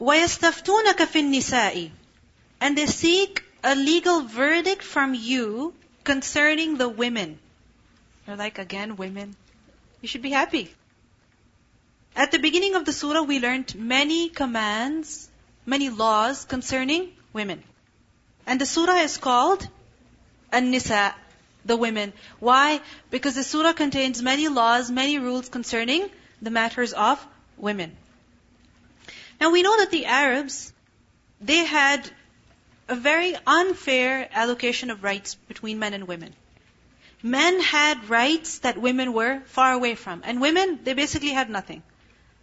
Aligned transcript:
وَيَسْتَفْتُونَكَ 0.00 0.96
فِي 0.96 1.20
النِّسَاءِ 1.22 1.90
And 2.60 2.76
they 2.76 2.86
seek 2.86 3.42
a 3.62 3.74
legal 3.74 4.22
verdict 4.22 4.82
from 4.82 5.14
you 5.14 5.74
concerning 6.04 6.76
the 6.76 6.88
women. 6.88 7.38
You're 8.26 8.36
like, 8.36 8.58
again, 8.58 8.96
women. 8.96 9.36
You 10.00 10.08
should 10.08 10.22
be 10.22 10.30
happy. 10.30 10.72
At 12.14 12.30
the 12.30 12.38
beginning 12.38 12.74
of 12.74 12.84
the 12.84 12.92
surah, 12.92 13.22
we 13.22 13.40
learned 13.40 13.74
many 13.74 14.28
commands, 14.28 15.28
many 15.66 15.90
laws 15.90 16.44
concerning 16.44 17.12
women. 17.32 17.62
And 18.46 18.60
the 18.60 18.66
surah 18.66 19.00
is 19.00 19.18
called 19.18 19.68
An-Nisa, 20.52 21.14
the 21.64 21.76
women. 21.76 22.12
Why? 22.38 22.80
Because 23.10 23.34
the 23.34 23.44
surah 23.44 23.72
contains 23.72 24.22
many 24.22 24.48
laws, 24.48 24.90
many 24.90 25.18
rules 25.18 25.48
concerning 25.48 26.08
the 26.40 26.50
matters 26.50 26.92
of 26.92 27.24
women. 27.56 27.96
Now 29.41 29.49
we 29.49 29.63
know 29.63 29.75
that 29.77 29.89
the 29.89 30.05
Arabs, 30.05 30.71
they 31.41 31.65
had 31.65 32.07
a 32.87 32.95
very 32.95 33.35
unfair 33.47 34.29
allocation 34.31 34.91
of 34.91 35.03
rights 35.03 35.33
between 35.47 35.79
men 35.79 35.95
and 35.95 36.07
women. 36.07 36.35
Men 37.23 37.59
had 37.59 38.07
rights 38.07 38.59
that 38.59 38.77
women 38.77 39.13
were 39.13 39.41
far 39.47 39.73
away 39.73 39.95
from. 39.95 40.21
And 40.23 40.41
women, 40.41 40.81
they 40.83 40.93
basically 40.93 41.29
had 41.29 41.49
nothing. 41.49 41.81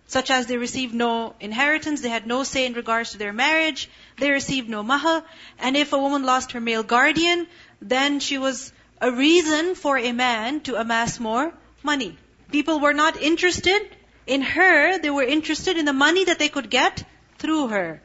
Such 0.09 0.33
as 0.33 0.47
they 0.47 0.56
received 0.56 0.92
no 0.92 1.37
inheritance, 1.39 2.01
they 2.01 2.09
had 2.09 2.27
no 2.27 2.42
say 2.42 2.66
in 2.66 2.73
regards 2.73 3.12
to 3.12 3.19
their 3.19 3.33
marriage, 3.33 3.89
they 4.19 4.33
received 4.33 4.69
no 4.69 4.83
mahar, 4.83 5.23
and 5.61 5.77
if 5.77 5.92
a 5.92 5.98
woman 5.98 6.25
lost 6.25 6.53
her 6.53 6.61
male 6.61 6.83
guardian, 6.83 7.47
then 7.80 8.19
she 8.19 8.39
was 8.39 8.73
a 9.01 9.12
reason 9.12 9.77
for 9.77 9.97
a 9.97 10.11
man 10.11 10.61
to 10.62 10.75
amass 10.75 11.20
more 11.20 11.53
money. 11.84 12.19
People 12.51 12.80
were 12.80 12.95
not 12.95 13.23
interested 13.23 13.83
in 14.28 14.42
her, 14.42 14.98
they 14.98 15.10
were 15.10 15.23
interested 15.23 15.77
in 15.78 15.87
the 15.87 15.92
money 15.92 16.24
that 16.24 16.38
they 16.38 16.48
could 16.48 16.69
get 16.70 17.02
through 17.38 17.69
her. 17.69 18.02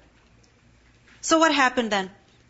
So 1.22 1.40
what 1.40 1.54
happened 1.54 1.92
then? 1.92 2.10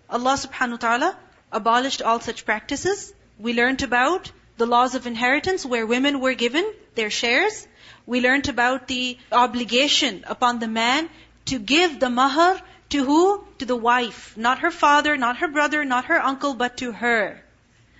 Allah 0.09 0.33
subhanahu 0.33 0.71
wa 0.71 0.77
ta'ala 0.77 1.17
abolished 1.51 2.01
all 2.01 2.19
such 2.19 2.45
practices. 2.45 3.13
We 3.39 3.53
learned 3.53 3.81
about 3.81 4.31
the 4.57 4.67
laws 4.67 4.93
of 4.95 5.07
inheritance 5.07 5.65
where 5.65 5.85
women 5.85 6.19
were 6.19 6.35
given 6.35 6.71
their 6.95 7.09
shares. 7.09 7.67
We 8.05 8.21
learned 8.21 8.49
about 8.49 8.87
the 8.87 9.17
obligation 9.31 10.23
upon 10.27 10.59
the 10.59 10.67
man 10.67 11.09
to 11.45 11.57
give 11.57 11.99
the 11.99 12.09
mahar 12.09 12.59
to 12.89 13.03
who? 13.03 13.43
To 13.57 13.65
the 13.65 13.75
wife. 13.75 14.37
Not 14.37 14.59
her 14.59 14.71
father, 14.71 15.17
not 15.17 15.37
her 15.37 15.47
brother, 15.47 15.83
not 15.83 16.05
her 16.05 16.21
uncle, 16.21 16.53
but 16.53 16.77
to 16.77 16.91
her. 16.91 17.41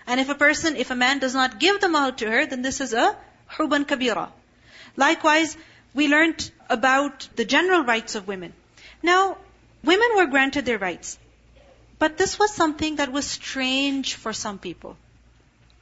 And 0.05 0.19
if 0.19 0.29
a 0.29 0.35
person, 0.35 0.75
if 0.75 0.91
a 0.91 0.95
man 0.95 1.19
does 1.19 1.33
not 1.33 1.59
give 1.59 1.81
the 1.81 1.89
mahar 1.89 2.11
to 2.11 2.29
her, 2.29 2.45
then 2.45 2.61
this 2.61 2.79
is 2.79 2.93
a 2.93 3.17
huban 3.57 3.85
kabira. 3.85 4.29
Likewise, 4.95 5.57
we 5.93 6.07
learned 6.07 6.51
about 6.69 7.27
the 7.35 7.45
general 7.45 7.83
rights 7.83 8.15
of 8.15 8.27
women. 8.27 8.53
Now, 9.01 9.37
women 9.83 10.15
were 10.15 10.27
granted 10.27 10.65
their 10.65 10.77
rights. 10.77 11.17
But 11.99 12.17
this 12.17 12.37
was 12.37 12.53
something 12.53 12.97
that 12.97 13.11
was 13.11 13.25
strange 13.25 14.15
for 14.15 14.33
some 14.33 14.59
people. 14.59 14.97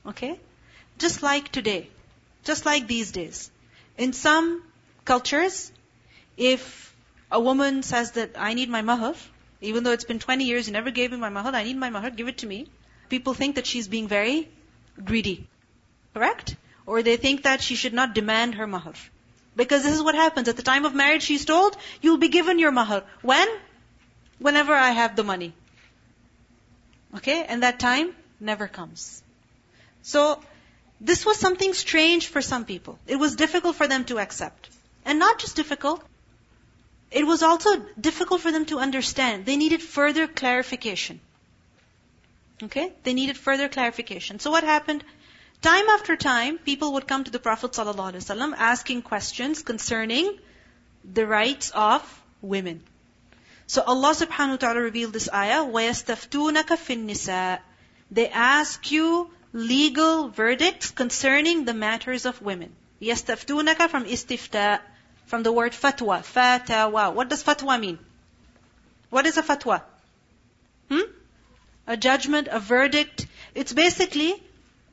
Okay? 0.05 0.39
Just 0.97 1.23
like 1.23 1.51
today. 1.51 1.89
Just 2.43 2.65
like 2.65 2.87
these 2.87 3.11
days. 3.11 3.51
In 3.97 4.13
some 4.13 4.63
cultures, 5.05 5.71
if 6.37 6.95
a 7.31 7.39
woman 7.39 7.83
says 7.83 8.11
that 8.11 8.31
I 8.37 8.53
need 8.53 8.69
my 8.69 8.81
mahar, 8.81 9.15
even 9.61 9.83
though 9.83 9.91
it's 9.91 10.05
been 10.05 10.19
20 10.19 10.45
years, 10.45 10.67
you 10.67 10.73
never 10.73 10.91
gave 10.91 11.11
me 11.11 11.17
my 11.17 11.29
mahar, 11.29 11.53
I 11.53 11.63
need 11.63 11.77
my 11.77 11.89
mahar, 11.89 12.09
give 12.09 12.27
it 12.27 12.39
to 12.39 12.47
me. 12.47 12.67
People 13.09 13.33
think 13.33 13.55
that 13.55 13.65
she's 13.65 13.87
being 13.87 14.07
very 14.07 14.49
greedy. 15.03 15.47
Correct? 16.13 16.55
Or 16.85 17.03
they 17.03 17.17
think 17.17 17.43
that 17.43 17.61
she 17.61 17.75
should 17.75 17.93
not 17.93 18.13
demand 18.15 18.55
her 18.55 18.67
mahar. 18.67 18.93
Because 19.55 19.83
this 19.83 19.93
is 19.93 20.01
what 20.01 20.15
happens. 20.15 20.47
At 20.47 20.57
the 20.57 20.63
time 20.63 20.85
of 20.85 20.95
marriage, 20.95 21.23
she's 21.23 21.45
told, 21.45 21.77
you'll 22.01 22.17
be 22.17 22.29
given 22.29 22.59
your 22.59 22.71
mahar. 22.71 23.03
When? 23.21 23.47
Whenever 24.39 24.73
I 24.73 24.91
have 24.91 25.15
the 25.15 25.23
money. 25.23 25.53
Okay? 27.17 27.43
And 27.43 27.63
that 27.63 27.79
time 27.79 28.15
never 28.39 28.67
comes. 28.67 29.21
So, 30.01 30.41
this 31.00 31.25
was 31.25 31.38
something 31.38 31.73
strange 31.73 32.28
for 32.28 32.41
some 32.41 32.66
people. 32.66 32.97
It 33.07 33.17
was 33.17 33.35
difficult 33.35 33.75
for 33.75 33.88
them 33.88 34.06
to 34.06 34.19
accept. 34.19 34.69
And 35.06 35.19
not 35.19 35.39
just 35.39 35.56
difficult, 35.56 36.03
it 37.11 37.25
was 37.27 37.44
also 37.44 37.77
difficult 38.00 38.41
for 38.41 38.51
them 38.51 38.66
to 38.66 38.79
understand. 38.79 39.45
They 39.45 39.57
needed 39.57 39.81
further 39.81 40.27
clarification. 40.27 41.19
Okay? 42.63 42.94
They 43.03 43.13
needed 43.13 43.38
further 43.38 43.67
clarification. 43.67 44.39
So 44.39 44.51
what 44.51 44.63
happened? 44.63 45.03
Time 45.62 45.88
after 45.88 46.16
time, 46.16 46.59
people 46.59 46.92
would 46.94 47.06
come 47.06 47.25
to 47.25 47.31
the 47.31 47.38
Prophet 47.38 47.72
ﷺ 47.72 48.54
asking 48.56 49.03
questions 49.03 49.62
concerning 49.62 50.38
the 51.04 51.26
rights 51.26 51.70
of 51.70 52.03
women. 52.41 52.82
So 53.66 53.82
Allah 53.82 54.14
subhanahu 54.14 54.50
wa 54.50 54.56
ta'ala 54.56 54.81
revealed 54.81 55.12
this 55.12 55.28
ayah, 55.32 55.64
وَيَسْتَفْتُونَكَ 55.64 56.70
فِي 56.82 56.97
النِّسَاءِ 56.97 57.60
They 58.10 58.28
ask 58.28 58.92
you 58.92 59.31
legal 59.53 60.28
verdicts 60.28 60.91
concerning 60.91 61.64
the 61.64 61.75
matters 61.75 62.26
of 62.26 62.41
women. 62.42 62.75
يَسْتَفْتُونَكَ 63.03 63.88
from 63.88 64.04
istifta, 64.04 64.81
from 65.26 65.42
the 65.42 65.50
word 65.50 65.72
fatwa, 65.72 66.20
fatawa. 66.22 67.12
What 67.12 67.28
does 67.28 67.42
fatwa 67.42 67.81
mean? 67.81 67.98
What 69.10 69.26
is 69.26 69.37
a 69.37 69.42
fatwa? 69.42 69.82
Hmm? 70.88 71.10
A 71.88 71.97
judgment, 71.97 72.48
a 72.50 72.60
verdict. 72.60 73.26
It's 73.54 73.72
basically 73.72 74.41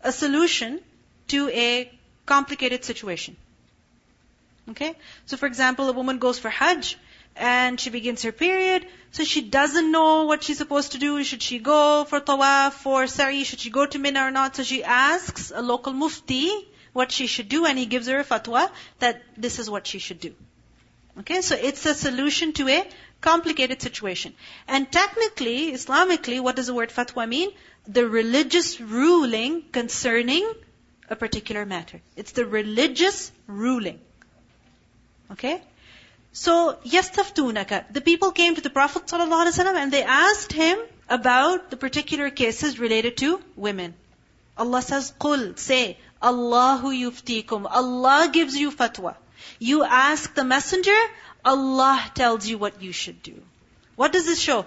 a 0.02 0.12
solution 0.12 0.80
to 1.28 1.48
a 1.48 1.90
complicated 2.26 2.84
situation. 2.84 3.36
Okay? 4.70 4.94
So 5.26 5.36
for 5.36 5.46
example, 5.46 5.88
a 5.88 5.92
woman 5.92 6.18
goes 6.18 6.38
for 6.38 6.50
Hajj, 6.50 6.96
and 7.38 7.80
she 7.80 7.90
begins 7.90 8.22
her 8.22 8.32
period. 8.32 8.86
So 9.12 9.24
she 9.24 9.42
doesn't 9.42 9.90
know 9.90 10.24
what 10.24 10.42
she's 10.42 10.58
supposed 10.58 10.92
to 10.92 10.98
do. 10.98 11.22
Should 11.24 11.42
she 11.42 11.58
go 11.58 12.04
for 12.04 12.20
tawaf, 12.20 12.72
for 12.72 13.06
sa'i? 13.06 13.44
Should 13.44 13.60
she 13.60 13.70
go 13.70 13.86
to 13.86 13.98
Mina 13.98 14.26
or 14.26 14.30
not? 14.30 14.56
So 14.56 14.62
she 14.62 14.82
asks 14.84 15.52
a 15.54 15.62
local 15.62 15.92
mufti 15.92 16.50
what 16.92 17.12
she 17.12 17.26
should 17.26 17.48
do 17.48 17.64
and 17.64 17.78
he 17.78 17.86
gives 17.86 18.08
her 18.08 18.18
a 18.18 18.24
fatwa 18.24 18.70
that 18.98 19.22
this 19.36 19.58
is 19.58 19.70
what 19.70 19.86
she 19.86 19.98
should 19.98 20.20
do. 20.20 20.34
Okay, 21.20 21.40
so 21.42 21.56
it's 21.56 21.84
a 21.86 21.94
solution 21.94 22.52
to 22.54 22.68
a 22.68 22.86
complicated 23.21 23.81
situation. 23.81 24.33
And 24.67 24.91
technically, 24.91 25.71
Islamically, 25.71 26.39
what 26.41 26.55
does 26.55 26.67
the 26.67 26.73
word 26.73 26.89
fatwa 26.89 27.27
mean? 27.27 27.51
The 27.87 28.07
religious 28.07 28.79
ruling 28.79 29.63
concerning 29.71 30.51
a 31.09 31.15
particular 31.15 31.65
matter. 31.65 32.01
It's 32.15 32.31
the 32.31 32.45
religious 32.45 33.31
ruling. 33.47 33.99
Okay? 35.31 35.61
So, 36.31 36.77
يَسْتَفْتُونَكَ 36.85 37.93
The 37.93 38.01
people 38.01 38.31
came 38.31 38.55
to 38.55 38.61
the 38.61 38.69
Prophet 38.69 39.05
ﷺ 39.05 39.75
and 39.75 39.91
they 39.91 40.03
asked 40.03 40.51
him 40.51 40.79
about 41.09 41.69
the 41.69 41.77
particular 41.77 42.29
cases 42.29 42.79
related 42.79 43.17
to 43.17 43.41
women. 43.55 43.93
Allah 44.57 44.81
says, 44.81 45.13
قُل 45.19 45.57
Say, 45.59 45.97
Allahu 46.21 46.87
yuftikum. 46.87 47.67
Allah 47.69 48.29
gives 48.31 48.55
you 48.55 48.71
fatwa. 48.71 49.15
You 49.59 49.83
ask 49.83 50.33
the 50.33 50.43
messenger, 50.43 50.99
Allah 51.45 52.11
tells 52.13 52.47
you 52.47 52.57
what 52.57 52.81
you 52.81 52.91
should 52.91 53.21
do. 53.21 53.41
What 53.95 54.11
does 54.13 54.25
this 54.25 54.39
show? 54.39 54.65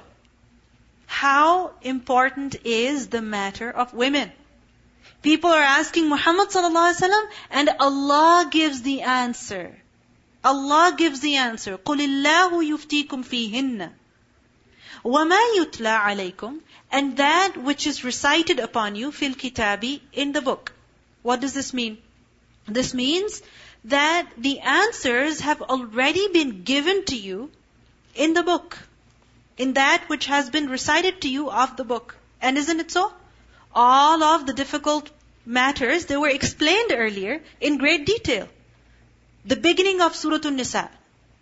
How 1.07 1.73
important 1.83 2.57
is 2.65 3.09
the 3.09 3.23
matter 3.23 3.71
of 3.71 3.95
women? 3.95 4.31
People 5.23 5.51
are 5.51 5.63
asking 5.63 6.09
Muhammad 6.09 6.49
ﷺ 6.49 7.11
and 7.51 7.71
Allah 7.81 8.49
gives 8.51 8.83
the 8.83 9.03
answer. 9.03 9.77
Allah 10.45 10.95
gives 10.97 11.21
the 11.21 11.37
answer. 11.37 11.79
قُلِ 11.79 12.01
اللَّهُ 12.01 12.51
يُفْتِيكُمْ 12.71 13.25
فِيهِنَّ 13.25 13.91
وَمَا 15.05 15.41
يُتْلَى 15.59 16.01
عَلَيْكُمْ 16.01 16.61
And 16.91 17.17
that 17.17 17.57
which 17.57 17.87
is 17.87 18.05
recited 18.05 18.59
upon 18.59 18.95
you, 18.95 19.11
fil 19.13 19.35
kitabi, 19.35 20.01
in 20.13 20.33
the 20.33 20.43
book. 20.43 20.73
What 21.23 21.41
does 21.41 21.55
this 21.55 21.73
mean? 21.73 21.99
This 22.67 22.95
means 22.95 23.43
that 23.85 24.29
the 24.37 24.61
answers 24.61 25.41
have 25.41 25.63
already 25.63 26.29
been 26.29 26.63
given 26.63 27.05
to 27.07 27.17
you 27.17 27.51
in 28.15 28.35
the 28.35 28.43
book. 28.43 28.79
In 29.57 29.75
that 29.75 30.05
which 30.09 30.27
has 30.27 30.51
been 30.51 30.69
recited 30.69 31.21
to 31.23 31.29
you 31.29 31.51
of 31.51 31.77
the 31.77 31.85
book. 31.85 32.17
And 32.43 32.59
isn't 32.59 32.81
it 32.81 32.91
so? 32.91 33.13
All 33.75 34.23
of 34.23 34.47
the 34.47 34.53
difficult 34.53 35.11
matters, 35.45 36.07
they 36.07 36.17
were 36.17 36.29
explained 36.29 36.93
earlier 36.93 37.41
in 37.61 37.79
great 37.79 38.07
detail. 38.07 38.49
The 39.45 39.57
beginning 39.57 40.01
of 40.01 40.17
Surah 40.17 40.41
An-Nisa. 40.45 40.91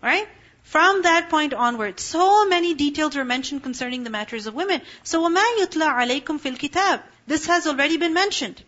Right? 0.03 0.29
From 0.65 1.03
that 1.03 1.31
point 1.31 1.55
onward, 1.55 2.00
so 2.00 2.47
many 2.47 2.75
details 2.75 3.17
were 3.17 3.25
mentioned 3.25 3.62
concerning 3.62 4.05
the 4.05 4.11
matters 4.11 4.47
of 4.47 4.55
women. 4.55 4.81
So, 5.03 5.23
وَمَا 5.23 5.44
يُتْلَى 5.59 6.23
عَلَيْكُمْ 6.23 6.41
فِي 6.41 6.56
الْكِتَابِ 6.56 7.03
This 7.26 7.47
has 7.47 7.67
already 7.67 7.97
been 7.97 8.15
mentioned. 8.15 8.62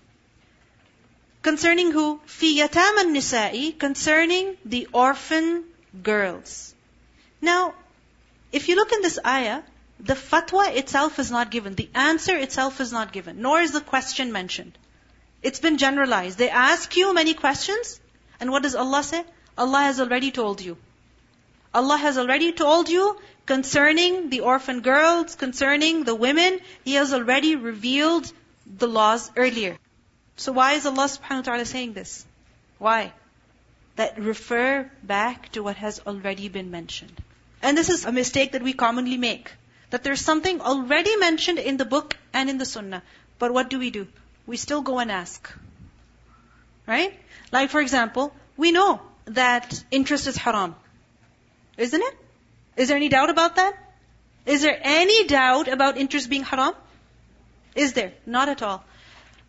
Concerning 1.42 1.92
who? 1.92 2.20
Fi 2.26 2.60
yataman 2.60 3.14
nisa'i, 3.16 3.78
concerning 3.78 4.58
the 4.64 4.88
orphan 4.94 5.64
girls. 6.04 6.76
Now, 7.42 7.74
if 8.52 8.70
you 8.70 8.76
look 8.76 8.92
in 8.92 9.02
this 9.02 9.18
ayah, 9.26 9.64
the 10.00 10.14
fatwa 10.14 10.76
itself 10.76 11.18
is 11.20 11.32
not 11.32 11.50
given. 11.50 11.76
The 11.76 11.90
answer 11.96 12.36
itself 12.36 12.80
is 12.80 12.92
not 12.92 13.12
given, 13.12 13.42
nor 13.42 13.60
is 13.62 13.72
the 13.72 13.82
question 13.82 14.32
mentioned. 14.32 14.78
It's 15.42 15.60
been 15.60 15.78
generalized. 15.78 16.38
They 16.38 16.50
ask 16.50 16.96
you 16.96 17.14
many 17.14 17.34
questions, 17.34 18.00
and 18.40 18.52
what 18.52 18.64
does 18.64 18.76
Allah 18.76 19.04
say? 19.04 19.24
Allah 19.58 19.82
has 19.82 20.00
already 20.00 20.32
told 20.32 20.62
you. 20.62 20.78
Allah 21.74 21.98
has 21.98 22.18
already 22.18 22.52
told 22.52 22.90
you 22.90 23.18
concerning 23.46 24.30
the 24.30 24.42
orphan 24.42 24.82
girls, 24.82 25.36
concerning 25.36 26.04
the 26.04 26.14
women. 26.14 26.60
He 26.84 26.96
has 26.96 27.14
already 27.14 27.56
revealed 27.56 28.32
the 28.66 28.88
laws 28.88 29.32
earlier. 29.36 29.78
So 30.42 30.52
why 30.52 30.74
is 30.74 30.88
Allah 30.88 31.06
subhanahu 31.06 31.44
wa 31.44 31.48
ta'ala 31.48 31.66
saying 31.66 31.94
this? 31.94 32.26
Why? 32.80 33.14
That 33.98 34.18
refer 34.20 34.90
back 35.04 35.52
to 35.52 35.62
what 35.62 35.76
has 35.76 36.00
already 36.00 36.50
been 36.50 36.72
mentioned. 36.72 37.22
And 37.62 37.78
this 37.78 37.90
is 37.90 38.06
a 38.06 38.12
mistake 38.12 38.54
that 38.54 38.64
we 38.64 38.74
commonly 38.74 39.18
make. 39.18 39.52
That 39.92 40.04
there's 40.04 40.22
something 40.22 40.60
already 40.60 41.16
mentioned 41.18 41.60
in 41.60 41.78
the 41.78 41.86
book 41.86 42.18
and 42.34 42.50
in 42.50 42.58
the 42.58 42.66
sunnah. 42.66 43.04
But 43.38 43.54
what 43.54 43.70
do 43.70 43.78
we 43.78 43.92
do? 43.92 44.08
We 44.48 44.58
still 44.58 44.82
go 44.82 44.98
and 44.98 45.12
ask. 45.12 45.54
Right? 46.88 47.14
Like 47.52 47.70
for 47.70 47.80
example, 47.80 48.34
we 48.58 48.72
know 48.72 49.00
that 49.26 49.84
interest 49.92 50.26
is 50.26 50.38
haram. 50.38 50.76
Isn't 51.78 52.02
it? 52.02 52.18
Is 52.78 52.88
there 52.88 52.98
any 52.98 53.10
doubt 53.10 53.30
about 53.30 53.58
that? 53.58 53.78
Is 54.48 54.64
there 54.64 54.80
any 54.82 55.24
doubt 55.28 55.68
about 55.68 55.98
interest 55.98 56.32
being 56.32 56.42
haram? 56.42 56.74
Is 57.76 57.94
there? 57.94 58.14
Not 58.26 58.50
at 58.50 58.64
all. 58.64 58.84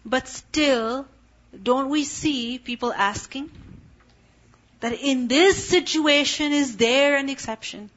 But 0.06 0.28
still, 0.28 1.06
don't 1.64 1.90
we 1.90 2.04
see 2.04 2.60
people 2.60 2.94
asking 2.94 3.50
that 4.80 4.94
in 4.94 5.28
this 5.28 5.68
situation 5.68 6.54
is 6.54 6.78
there 6.78 7.18
an 7.18 7.30
exception? 7.30 7.90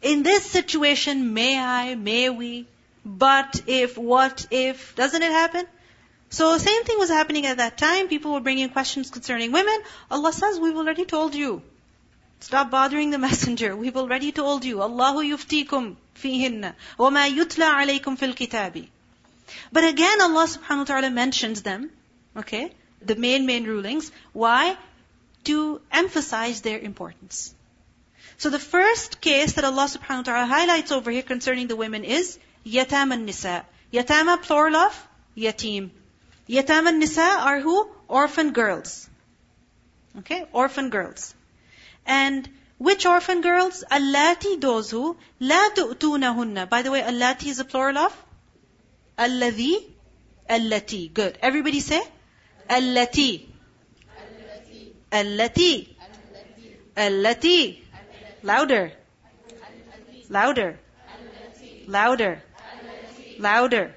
In 0.00 0.22
this 0.22 0.44
situation, 0.44 1.34
may 1.34 1.58
I, 1.58 1.94
may 1.96 2.30
we, 2.30 2.66
but 3.04 3.62
if, 3.66 3.98
what 3.98 4.46
if, 4.50 4.94
doesn't 4.94 5.22
it 5.22 5.30
happen? 5.30 5.66
So 6.30 6.56
same 6.58 6.84
thing 6.84 6.98
was 6.98 7.08
happening 7.08 7.46
at 7.46 7.56
that 7.56 7.78
time. 7.78 8.08
People 8.08 8.32
were 8.32 8.40
bringing 8.40 8.68
questions 8.68 9.10
concerning 9.10 9.50
women. 9.50 9.82
Allah 10.10 10.32
says, 10.32 10.60
we've 10.60 10.76
already 10.76 11.04
told 11.04 11.34
you. 11.34 11.62
Stop 12.40 12.70
bothering 12.70 13.10
the 13.10 13.18
messenger. 13.18 13.74
We've 13.74 13.96
already 13.96 14.30
told 14.30 14.64
you. 14.64 14.82
Allahu 14.82 15.24
yuftikum 15.24 15.96
fihinna. 16.14 16.74
وَمَا 16.98 17.28
يُتْلَى 17.34 17.64
عَلَيْكُمْ 17.64 18.18
فِي 18.18 18.34
الْكِتَابِ 18.34 18.88
But 19.71 19.83
again, 19.83 20.21
Allah 20.21 20.47
subhanahu 20.47 20.79
wa 20.79 20.83
ta'ala 20.85 21.09
mentions 21.09 21.61
them. 21.61 21.89
Okay? 22.35 22.71
The 23.01 23.15
main, 23.15 23.45
main 23.45 23.65
rulings. 23.65 24.11
Why? 24.31 24.77
To 25.45 25.81
emphasize 25.91 26.61
their 26.61 26.79
importance. 26.79 27.53
So 28.37 28.49
the 28.49 28.59
first 28.59 29.21
case 29.21 29.53
that 29.53 29.65
Allah 29.65 29.85
subhanahu 29.85 30.17
wa 30.17 30.23
ta'ala 30.23 30.45
highlights 30.45 30.91
over 30.91 31.11
here 31.11 31.21
concerning 31.21 31.67
the 31.67 31.75
women 31.75 32.03
is 32.03 32.39
yatam 32.65 33.17
nisa. 33.23 33.65
Yatama 33.91 34.41
plural 34.41 34.75
of 34.75 35.07
yatim. 35.37 35.91
Yatam 36.49 36.97
nisa 36.97 37.21
are 37.21 37.59
who? 37.59 37.87
Orphan 38.07 38.51
girls. 38.51 39.09
Okay? 40.19 40.45
Orphan 40.51 40.89
girls. 40.89 41.35
And 42.05 42.49
which 42.77 43.05
orphan 43.05 43.41
girls? 43.41 43.83
Allati, 43.89 44.59
those 44.59 44.91
who, 44.91 45.15
la 45.39 45.69
tu'tunahunna. 45.69 46.69
By 46.69 46.81
the 46.81 46.91
way, 46.91 47.01
allati 47.01 47.47
is 47.47 47.59
a 47.59 47.65
plural 47.65 47.97
of? 47.97 48.25
Alladhi, 49.18 49.74
allati. 50.48 51.12
Good. 51.12 51.38
Everybody 51.42 51.80
say? 51.80 52.02
Allati. 52.68 53.46
Allati. 55.10 55.88
Allati. 56.96 57.78
Louder. 58.42 58.92
Louder. 60.28 60.78
Louder. 61.86 62.42
Louder. 63.38 63.94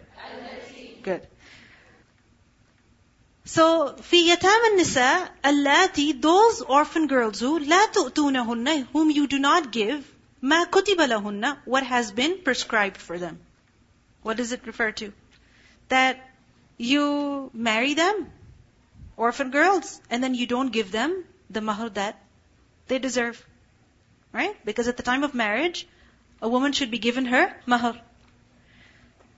Good. 1.03 1.27
So, 3.45 3.95
في 4.01 4.29
يتامى 4.29 4.67
النساء 4.73 5.31
اللاتي, 5.45 6.21
those 6.21 6.61
orphan 6.61 7.07
girls 7.07 7.39
who 7.39 7.59
لا 7.59 7.85
تؤتونهن, 7.91 8.87
whom 8.93 9.11
you 9.11 9.27
do 9.27 9.39
not 9.39 9.71
give, 9.71 10.03
ما 10.41 10.63
كتب 10.65 11.01
لهن, 11.01 11.57
what 11.65 11.83
has 11.83 12.11
been 12.11 12.43
prescribed 12.43 12.97
for 12.97 13.17
them. 13.17 13.39
What 14.25 14.37
does 14.37 14.51
it 14.51 14.65
refer 14.65 14.91
to? 14.93 15.13
That 15.89 16.19
you 16.77 17.51
marry 17.53 17.93
them, 17.93 18.31
orphan 19.17 19.51
girls, 19.51 20.01
and 20.09 20.23
then 20.23 20.35
you 20.35 20.47
don't 20.47 20.71
give 20.71 20.91
them 20.91 21.23
the 21.49 21.61
mahr 21.61 21.89
that 21.89 22.19
they 22.87 22.99
deserve. 22.99 23.43
Right? 24.31 24.55
Because 24.65 24.87
at 24.87 24.97
the 24.97 25.03
time 25.03 25.23
of 25.23 25.33
marriage, 25.33 25.87
a 26.41 26.49
woman 26.49 26.71
should 26.71 26.91
be 26.91 26.99
given 26.99 27.25
her 27.25 27.55
mahr. 27.65 27.95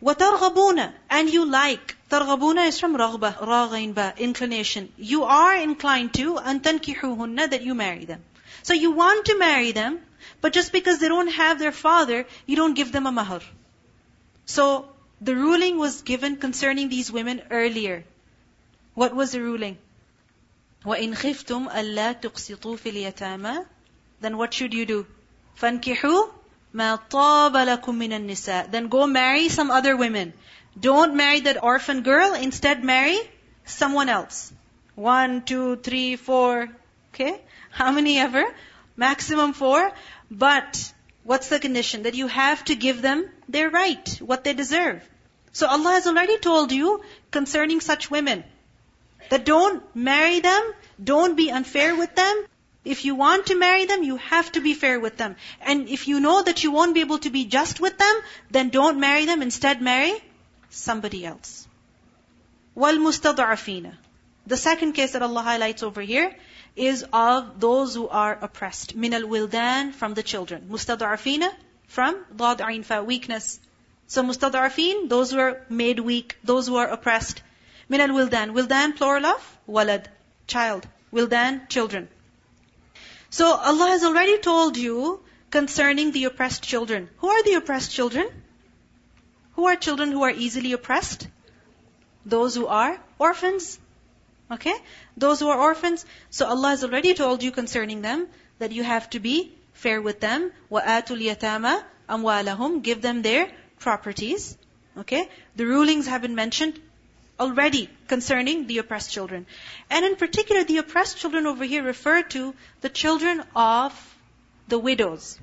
وَتَرْغَبُونَ 0.03 0.93
And 1.09 1.29
you 1.29 1.45
like. 1.45 1.95
تَرْغَبُونَ 2.09 2.67
is 2.67 2.79
from 2.79 2.95
رَغْبَة, 2.95 3.37
رَاغَيْن 3.37 3.93
ba, 3.95 4.13
inclination. 4.17 4.91
You 4.97 5.23
are 5.23 5.55
inclined 5.55 6.13
to, 6.15 6.35
أَن 6.35 6.61
تَنْكِحُوهُنَّ 6.61 7.49
that 7.49 7.61
you 7.61 7.73
marry 7.73 8.05
them. 8.05 8.21
So 8.63 8.73
you 8.73 8.91
want 8.91 9.25
to 9.27 9.37
marry 9.37 9.71
them, 9.71 9.99
but 10.41 10.53
just 10.53 10.71
because 10.71 10.99
they 10.99 11.07
don't 11.07 11.29
have 11.29 11.57
their 11.57 11.71
father, 11.71 12.25
you 12.45 12.55
don't 12.57 12.73
give 12.73 12.91
them 12.91 13.07
a 13.07 13.11
mahr. 13.11 13.41
So, 14.47 14.89
the 15.21 15.35
ruling 15.35 15.77
was 15.77 16.01
given 16.01 16.37
concerning 16.37 16.89
these 16.89 17.11
women 17.11 17.41
earlier. 17.49 18.03
What 18.93 19.15
was 19.15 19.31
the 19.31 19.41
ruling? 19.41 19.77
وَإِنْ 20.85 21.15
خِفْتُمْ 21.15 21.71
أَلَّا 21.71 22.21
تُقْسِطُوا 22.21 22.77
فِي 22.77 22.91
الْيَتَامَى 22.91 23.65
Then 24.19 24.37
what 24.37 24.53
should 24.53 24.73
you 24.73 24.85
do? 24.85 25.05
فَانْكِحُوا 25.59 26.29
مَا 26.75 26.99
طَابَ 27.09 27.53
لَكُم 27.53 27.97
مِّنَ 27.97 28.11
النِّسَاءِ 28.11 28.71
Then 28.71 28.89
go 28.89 29.07
marry 29.07 29.49
some 29.49 29.71
other 29.71 29.95
women. 29.95 30.33
Don't 30.79 31.15
marry 31.15 31.39
that 31.41 31.63
orphan 31.63 32.01
girl, 32.01 32.33
instead 32.33 32.83
marry 32.83 33.17
someone 33.65 34.09
else. 34.09 34.51
One, 34.95 35.43
two, 35.43 35.77
three, 35.77 36.15
four. 36.15 36.69
Okay? 37.13 37.39
How 37.71 37.91
many 37.91 38.19
ever? 38.19 38.43
Maximum 38.97 39.53
four. 39.53 39.91
But 40.29 40.93
what's 41.27 41.49
the 41.49 41.59
condition? 41.59 42.03
That 42.03 42.15
you 42.15 42.27
have 42.27 42.63
to 42.65 42.75
give 42.75 43.01
them 43.01 43.29
their 43.49 43.69
right, 43.69 44.09
what 44.19 44.43
they 44.43 44.53
deserve. 44.53 45.01
So 45.51 45.67
Allah 45.67 45.91
has 45.91 46.07
already 46.07 46.37
told 46.39 46.71
you 46.71 47.01
concerning 47.31 47.79
such 47.79 48.09
women 48.09 48.43
that 49.29 49.45
don't 49.45 49.83
marry 49.95 50.39
them, 50.39 50.73
don't 51.03 51.35
be 51.35 51.51
unfair 51.51 51.95
with 51.95 52.15
them, 52.15 52.45
if 52.85 53.05
you 53.05 53.15
want 53.15 53.45
to 53.47 53.57
marry 53.57 53.85
them, 53.85 54.03
you 54.03 54.17
have 54.17 54.51
to 54.53 54.61
be 54.61 54.73
fair 54.73 54.99
with 54.99 55.15
them. 55.17 55.35
And 55.61 55.87
if 55.87 56.07
you 56.07 56.19
know 56.19 56.43
that 56.43 56.63
you 56.63 56.71
won't 56.71 56.93
be 56.93 57.01
able 57.01 57.19
to 57.19 57.29
be 57.29 57.45
just 57.45 57.79
with 57.79 57.97
them, 57.97 58.15
then 58.51 58.69
don't 58.69 58.99
marry 58.99 59.25
them. 59.25 59.41
Instead, 59.41 59.81
marry 59.81 60.13
somebody 60.69 61.25
else. 61.25 61.67
وَالْمُسْتَضْعَفِينَ 62.75 63.93
The 64.47 64.57
second 64.57 64.93
case 64.93 65.13
that 65.13 65.21
Allah 65.21 65.41
highlights 65.41 65.83
over 65.83 66.01
here 66.01 66.35
is 66.78 67.04
of 67.12 67.60
those 67.60 67.94
who 67.94 68.08
are 68.08 68.38
oppressed. 68.40 68.94
Min 68.94 69.14
al 69.14 69.22
wildan 69.22 69.92
from 69.92 70.14
the 70.14 70.22
children. 70.22 70.68
Mustad'afina 70.70 71.50
from 71.86 72.24
dad'in 72.34 73.04
weakness. 73.06 73.60
So 74.06 74.22
mustad'afin 74.22 75.08
those 75.08 75.32
who 75.32 75.38
are 75.38 75.62
made 75.68 76.00
weak, 76.00 76.36
those 76.44 76.66
who 76.66 76.76
are 76.76 76.88
oppressed. 76.88 77.42
Min 77.88 78.00
al 78.00 78.08
wildan. 78.08 78.52
Wildan 78.52 78.96
plural 78.96 79.26
of 79.26 79.58
walad, 79.68 80.06
child. 80.46 80.86
Wildan 81.12 81.68
children. 81.68 82.08
So 83.30 83.46
Allah 83.46 83.88
has 83.88 84.04
already 84.04 84.38
told 84.38 84.76
you 84.76 85.20
concerning 85.50 86.12
the 86.12 86.24
oppressed 86.24 86.62
children. 86.62 87.08
Who 87.18 87.28
are 87.28 87.42
the 87.42 87.54
oppressed 87.54 87.92
children? 87.92 88.28
Who 89.56 89.66
are 89.66 89.76
children 89.76 90.12
who 90.12 90.22
are 90.22 90.30
easily 90.30 90.72
oppressed? 90.72 91.28
Those 92.24 92.54
who 92.54 92.66
are 92.66 92.98
orphans, 93.18 93.78
Okay? 94.51 94.75
Those 95.17 95.39
who 95.39 95.49
are 95.49 95.59
orphans. 95.59 96.05
So 96.29 96.45
Allah 96.45 96.69
has 96.69 96.83
already 96.83 97.13
told 97.13 97.43
you 97.43 97.51
concerning 97.51 98.01
them 98.01 98.27
that 98.59 98.71
you 98.71 98.83
have 98.83 99.09
to 99.11 99.19
be 99.19 99.51
fair 99.73 100.01
with 100.01 100.19
them. 100.19 100.51
وَآتُوا 100.71 101.17
الْيَتَامَى 101.17 101.83
أَمْوَالَهُمْ 102.09 102.83
Give 102.83 103.01
them 103.01 103.21
their 103.21 103.49
properties. 103.79 104.57
Okay? 104.97 105.29
The 105.55 105.65
rulings 105.65 106.07
have 106.07 106.21
been 106.21 106.35
mentioned 106.35 106.79
already 107.39 107.89
concerning 108.07 108.67
the 108.67 108.77
oppressed 108.77 109.11
children. 109.11 109.45
And 109.89 110.05
in 110.05 110.15
particular, 110.15 110.63
the 110.63 110.77
oppressed 110.77 111.17
children 111.17 111.47
over 111.47 111.63
here 111.63 111.83
refer 111.83 112.21
to 112.35 112.53
the 112.81 112.89
children 112.89 113.43
of 113.55 113.93
the 114.67 114.79
widows. 114.79 115.39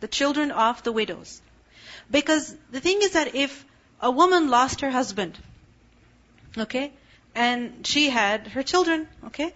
The 0.00 0.08
children 0.08 0.50
of 0.50 0.82
the 0.82 0.92
widows. 0.92 1.40
Because 2.10 2.56
the 2.70 2.80
thing 2.80 3.02
is 3.02 3.12
that 3.12 3.34
if 3.34 3.64
a 4.00 4.10
woman 4.10 4.48
lost 4.48 4.80
her 4.80 4.90
husband, 4.90 5.38
okay, 6.58 6.92
and 7.37 7.85
she 7.85 8.09
had 8.09 8.47
her 8.47 8.63
children, 8.63 9.07
okay, 9.27 9.53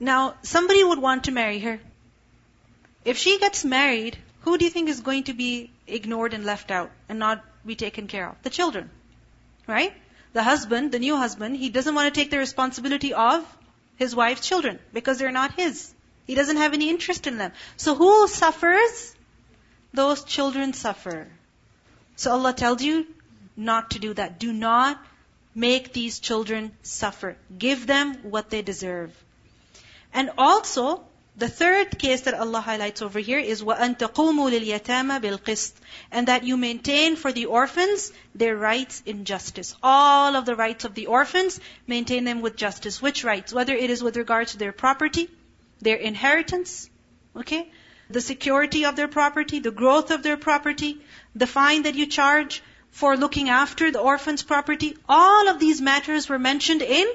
now 0.00 0.34
somebody 0.42 0.82
would 0.82 0.98
want 0.98 1.24
to 1.24 1.30
marry 1.30 1.58
her. 1.58 1.78
If 3.04 3.18
she 3.18 3.38
gets 3.38 3.64
married, 3.64 4.16
who 4.40 4.56
do 4.56 4.64
you 4.64 4.70
think 4.70 4.88
is 4.88 5.00
going 5.00 5.24
to 5.24 5.34
be 5.34 5.70
ignored 5.86 6.32
and 6.32 6.46
left 6.46 6.70
out 6.70 6.90
and 7.08 7.18
not 7.18 7.44
be 7.66 7.76
taken 7.76 8.06
care 8.06 8.28
of? 8.28 8.42
The 8.42 8.50
children. 8.50 8.88
Right? 9.66 9.92
The 10.32 10.42
husband, 10.42 10.92
the 10.92 10.98
new 10.98 11.16
husband, 11.16 11.56
he 11.56 11.68
doesn't 11.68 11.94
want 11.94 12.12
to 12.12 12.20
take 12.20 12.30
the 12.30 12.38
responsibility 12.38 13.12
of 13.12 13.44
his 13.96 14.16
wife's 14.16 14.48
children 14.48 14.78
because 14.94 15.18
they're 15.18 15.38
not 15.40 15.54
his. 15.54 15.92
He 16.26 16.34
doesn't 16.34 16.56
have 16.56 16.72
any 16.72 16.88
interest 16.88 17.26
in 17.26 17.36
them. 17.36 17.52
So 17.76 17.94
who 17.94 18.28
suffers? 18.28 19.14
Those 19.92 20.24
children 20.24 20.72
suffer. 20.72 21.28
So 22.16 22.30
Allah 22.30 22.54
tells 22.54 22.82
you 22.82 23.06
not 23.56 23.90
to 23.90 23.98
do 23.98 24.14
that. 24.14 24.38
Do 24.38 24.52
not 24.52 24.98
make 25.55 25.93
these 25.93 26.19
children 26.19 26.71
suffer. 26.83 27.35
Give 27.57 27.87
them 27.87 28.15
what 28.23 28.49
they 28.49 28.61
deserve. 28.61 29.11
And 30.13 30.31
also, 30.37 31.05
The 31.37 31.47
third 31.47 31.99
case 31.99 32.21
that 32.21 32.33
Allah 32.33 32.61
highlights 32.61 33.03
over 33.03 33.19
here 33.19 33.37
is 33.37 33.61
وَأَن 33.61 33.99
تَقُومُوا 33.99 34.49
لِلْيَتَامَى 34.49 35.21
بِالْقِسْطِ 35.21 35.73
And 36.11 36.27
that 36.29 36.43
you 36.43 36.57
maintain 36.57 37.15
for 37.15 37.31
the 37.31 37.45
orphans 37.45 38.11
their 38.33 38.55
rights 38.55 39.03
in 39.05 39.23
justice. 39.23 39.75
All 39.83 40.35
of 40.35 40.45
the 40.47 40.55
rights 40.55 40.83
of 40.83 40.95
the 40.95 41.05
orphans, 41.05 41.59
maintain 41.85 42.23
them 42.23 42.41
with 42.41 42.55
justice. 42.55 43.03
Which 43.03 43.23
rights? 43.23 43.53
Whether 43.53 43.75
it 43.75 43.91
is 43.91 44.01
with 44.01 44.17
regard 44.17 44.47
to 44.47 44.57
their 44.57 44.71
property, 44.71 45.29
their 45.79 45.97
inheritance, 45.97 46.89
okay? 47.35 47.71
The 48.09 48.21
security 48.21 48.85
of 48.85 48.95
their 48.95 49.07
property, 49.07 49.59
the 49.59 49.77
growth 49.83 50.09
of 50.09 50.23
their 50.23 50.37
property, 50.37 50.99
the 51.35 51.45
fine 51.45 51.83
that 51.83 51.93
you 51.93 52.07
charge 52.07 52.63
for 52.91 53.17
looking 53.17 53.49
after 53.49 53.91
the 53.91 53.99
orphan's 53.99 54.43
property. 54.43 54.95
All 55.07 55.47
of 55.47 55.59
these 55.59 55.81
matters 55.81 56.29
were 56.29 56.39
mentioned 56.39 56.81
in 56.81 57.07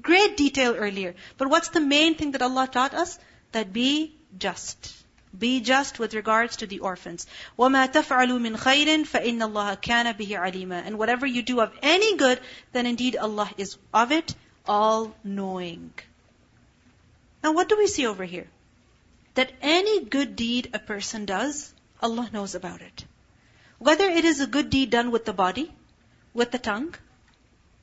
great 0.00 0.36
detail 0.36 0.74
earlier. 0.74 1.14
But 1.38 1.48
what's 1.48 1.68
the 1.68 1.80
main 1.80 2.14
thing 2.14 2.32
that 2.32 2.42
Allah 2.42 2.68
taught 2.70 2.94
us? 2.94 3.18
that 3.54 3.72
be 3.72 4.14
just. 4.38 4.92
Be 5.36 5.60
just 5.60 5.98
with 5.98 6.14
regards 6.14 6.56
to 6.56 6.66
the 6.66 6.80
orphans. 6.80 7.26
وَمَا 7.58 7.92
تَفْعَلُوا 7.92 8.38
مِنْ 8.38 8.56
خَيْرٍ 8.56 9.04
فَإِنَّ 9.06 9.38
اللَّهَ 9.38 9.80
كَانَ 9.80 10.12
بِهِ 10.16 10.28
عَلِيمًا 10.38 10.86
And 10.86 10.98
whatever 10.98 11.26
you 11.26 11.42
do 11.42 11.60
of 11.60 11.72
any 11.82 12.16
good, 12.16 12.40
then 12.72 12.86
indeed 12.86 13.16
Allah 13.16 13.50
is 13.56 13.76
of 13.92 14.12
it 14.12 14.34
all 14.66 15.14
knowing. 15.24 15.92
Now 17.42 17.52
what 17.52 17.68
do 17.68 17.76
we 17.76 17.86
see 17.86 18.06
over 18.06 18.24
here? 18.24 18.46
That 19.34 19.52
any 19.60 20.04
good 20.04 20.36
deed 20.36 20.70
a 20.72 20.78
person 20.78 21.24
does, 21.24 21.72
Allah 22.00 22.28
knows 22.32 22.54
about 22.54 22.80
it. 22.80 23.04
Whether 23.79 24.05
it 24.05 24.25
is 24.25 24.39
a 24.39 24.47
good 24.47 24.69
deed 24.69 24.91
done 24.91 25.11
with 25.11 25.25
the 25.25 25.33
body, 25.33 25.71
with 26.33 26.51
the 26.51 26.59
tongue, 26.59 26.93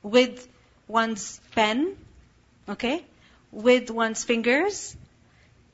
with 0.01 0.47
one's 0.87 1.41
pen, 1.51 1.97
okay, 2.69 3.03
with 3.51 3.91
one's 3.91 4.23
fingers, 4.23 4.95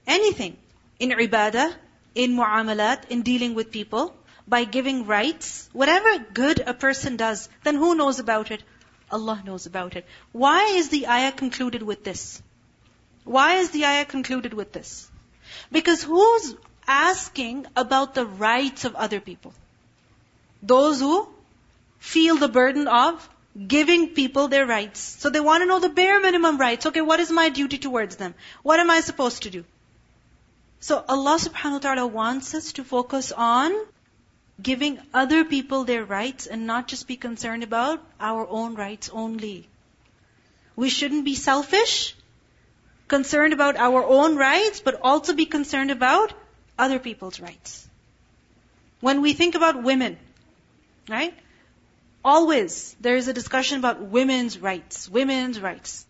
Anything. 0.06 0.58
In 1.00 1.10
ibadah, 1.10 1.74
in 2.16 2.36
muamalat, 2.36 3.10
in 3.10 3.22
dealing 3.24 3.56
with 3.56 3.72
people, 3.72 4.16
by 4.48 4.66
giving 4.66 5.06
rights, 5.06 5.70
whatever 5.72 6.20
good 6.20 6.60
a 6.60 6.74
person 6.74 7.16
does, 7.16 7.50
then 7.64 7.76
who 7.76 7.96
knows 7.96 8.20
about 8.20 8.52
it? 8.52 8.62
Allah 9.10 9.42
knows 9.46 9.66
about 9.66 9.96
it. 9.96 10.06
Why 10.32 10.74
is 10.76 10.90
the 10.90 11.08
ayah 11.08 11.32
concluded 11.32 11.82
with 11.82 12.04
this? 12.04 12.42
Why 13.24 13.56
is 13.56 13.70
the 13.72 13.86
ayah 13.86 14.06
concluded 14.06 14.54
with 14.54 14.74
this? 14.74 15.10
Because 15.72 16.04
who's 16.04 16.56
asking 16.86 17.66
about 17.76 18.14
the 18.14 18.26
rights 18.26 18.84
of 18.84 18.96
other 18.96 19.22
people? 19.22 19.54
Those 20.64 21.00
who 21.02 21.28
feel 22.00 22.38
the 22.38 22.48
burden 22.48 22.88
of 22.88 23.30
giving 23.68 24.10
people 24.10 24.48
their 24.48 24.66
rights. 24.66 25.00
So 25.00 25.30
they 25.30 25.40
want 25.40 25.62
to 25.62 25.68
know 25.68 25.80
the 25.80 25.90
bare 25.90 26.20
minimum 26.20 26.58
rights. 26.58 26.86
Okay, 26.88 27.02
what 27.02 27.20
is 27.20 27.32
my 27.32 27.50
duty 27.50 27.78
towards 27.78 28.16
them? 28.16 28.34
What 28.64 28.80
am 28.80 28.90
I 28.90 29.02
supposed 29.02 29.44
to 29.44 29.50
do? 29.50 29.64
So 30.80 31.04
Allah 31.08 31.38
subhanahu 31.40 31.74
wa 31.74 31.80
ta'ala 31.80 32.08
wants 32.08 32.54
us 32.56 32.74
to 32.74 32.84
focus 32.84 33.32
on 33.32 33.76
giving 34.62 35.00
other 35.14 35.44
people 35.44 35.84
their 35.84 36.04
rights 36.04 36.48
and 36.48 36.68
not 36.68 36.88
just 36.88 37.08
be 37.08 37.16
concerned 37.16 37.64
about 37.64 38.02
our 38.20 38.48
own 38.48 38.76
rights 38.76 39.10
only. 39.14 39.68
We 40.76 40.90
shouldn't 40.90 41.26
be 41.26 41.36
selfish, 41.36 42.16
concerned 43.08 43.54
about 43.54 43.78
our 43.78 44.04
own 44.04 44.36
rights, 44.36 44.80
but 44.80 45.00
also 45.02 45.34
be 45.34 45.46
concerned 45.46 45.92
about 45.92 46.34
other 46.78 47.00
people's 47.00 47.40
rights. 47.40 47.88
When 49.00 49.22
we 49.22 49.34
think 49.34 49.56
about 49.56 49.84
women, 49.84 50.18
right? 51.09 51.35
Always 52.25 52.97
there 53.01 53.17
is 53.17 53.29
a 53.29 53.33
discussion 53.33 53.79
about 53.79 54.01
women's 54.01 54.59
rights, 54.59 55.09
women's 55.09 55.61
rights 55.61 56.07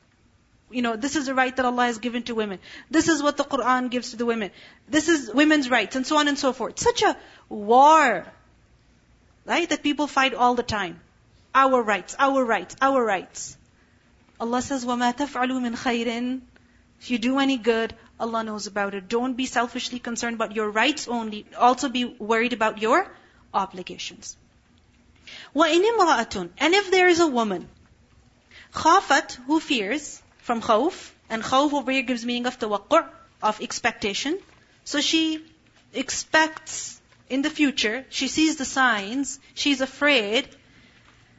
you 0.70 0.82
know, 0.82 0.96
this 0.96 1.16
is 1.16 1.26
the 1.26 1.34
right 1.34 1.54
that 1.56 1.64
Allah 1.64 1.86
has 1.86 1.98
given 1.98 2.22
to 2.24 2.34
women. 2.34 2.58
This 2.90 3.08
is 3.08 3.22
what 3.22 3.36
the 3.36 3.44
Quran 3.44 3.90
gives 3.90 4.10
to 4.10 4.16
the 4.16 4.26
women. 4.26 4.50
This 4.88 5.08
is 5.08 5.32
women's 5.32 5.70
rights, 5.70 5.96
and 5.96 6.06
so 6.06 6.18
on 6.18 6.28
and 6.28 6.38
so 6.38 6.52
forth. 6.52 6.78
Such 6.78 7.02
a 7.02 7.16
war, 7.48 8.26
right, 9.46 9.68
that 9.68 9.82
people 9.82 10.06
fight 10.06 10.34
all 10.34 10.54
the 10.54 10.62
time. 10.62 11.00
Our 11.54 11.82
rights, 11.82 12.14
our 12.18 12.44
rights, 12.44 12.76
our 12.82 13.02
rights. 13.02 13.56
Allah 14.38 14.62
says, 14.62 14.84
وَمَا 14.84 15.16
تَفْعَلُوا 15.16 15.60
مِنْ 15.60 15.76
خَيْرٍ 15.76 16.40
If 17.00 17.10
you 17.10 17.18
do 17.18 17.38
any 17.38 17.56
good, 17.56 17.94
Allah 18.20 18.44
knows 18.44 18.66
about 18.66 18.94
it. 18.94 19.08
Don't 19.08 19.34
be 19.34 19.46
selfishly 19.46 19.98
concerned 19.98 20.34
about 20.34 20.54
your 20.54 20.70
rights 20.70 21.08
only. 21.08 21.46
Also 21.56 21.88
be 21.88 22.04
worried 22.04 22.52
about 22.52 22.82
your 22.82 23.10
obligations. 23.54 24.36
وَإِنِ 25.54 25.82
امْرَأَةٌ 25.82 26.50
And 26.58 26.74
if 26.74 26.90
there 26.90 27.08
is 27.08 27.20
a 27.20 27.26
woman, 27.26 27.68
خافت, 28.72 29.38
who 29.46 29.60
fears, 29.60 30.22
from 30.48 30.62
khawf. 30.62 31.10
And 31.30 31.42
khawf 31.42 31.72
over 31.74 31.92
here 31.92 32.02
gives 32.02 32.24
meaning 32.24 32.46
of 32.46 32.58
tawaqqa', 32.58 33.08
of 33.42 33.60
expectation. 33.60 34.38
So 34.84 35.00
she 35.00 35.44
expects 35.92 37.00
in 37.28 37.42
the 37.42 37.50
future, 37.50 38.06
she 38.08 38.28
sees 38.28 38.56
the 38.56 38.64
signs, 38.64 39.38
she's 39.54 39.82
afraid 39.82 40.48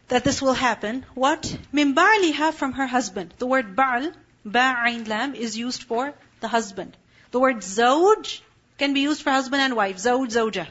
that 0.09 0.23
this 0.23 0.41
will 0.41 0.53
happen. 0.53 1.05
What? 1.15 1.57
Min 1.71 1.95
ba'liha 1.95 2.53
from 2.53 2.73
her 2.73 2.85
husband. 2.85 3.33
The 3.39 3.47
word 3.47 3.75
ba'al, 3.75 4.13
ba'ain 4.45 5.07
lam, 5.07 5.33
is 5.33 5.57
used 5.57 5.83
for 5.83 6.13
the 6.41 6.47
husband. 6.47 6.95
The 7.31 7.39
word 7.39 7.57
zawj 7.57 8.41
can 8.77 8.93
be 8.93 9.01
used 9.01 9.23
for 9.23 9.31
husband 9.31 9.63
and 9.63 9.75
wife, 9.75 9.97
zawj, 9.97 10.27
zawja. 10.37 10.67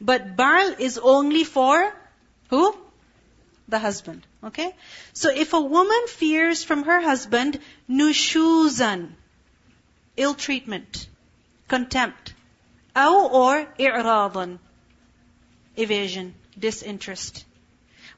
But 0.00 0.36
ba'al 0.36 0.80
is 0.80 0.96
only 0.96 1.44
for 1.44 1.92
who? 2.53 2.77
The 3.67 3.79
husband. 3.79 4.27
Okay? 4.43 4.75
So 5.13 5.31
if 5.31 5.53
a 5.53 5.61
woman 5.61 6.07
fears 6.07 6.63
from 6.63 6.83
her 6.83 7.01
husband 7.01 7.59
nushuzan, 7.89 9.13
ill 10.17 10.35
treatment, 10.35 11.07
contempt, 11.67 12.33
aw 12.95 13.27
or 13.41 13.67
i'radan, 13.79 14.59
evasion, 15.75 16.35
disinterest. 16.59 17.43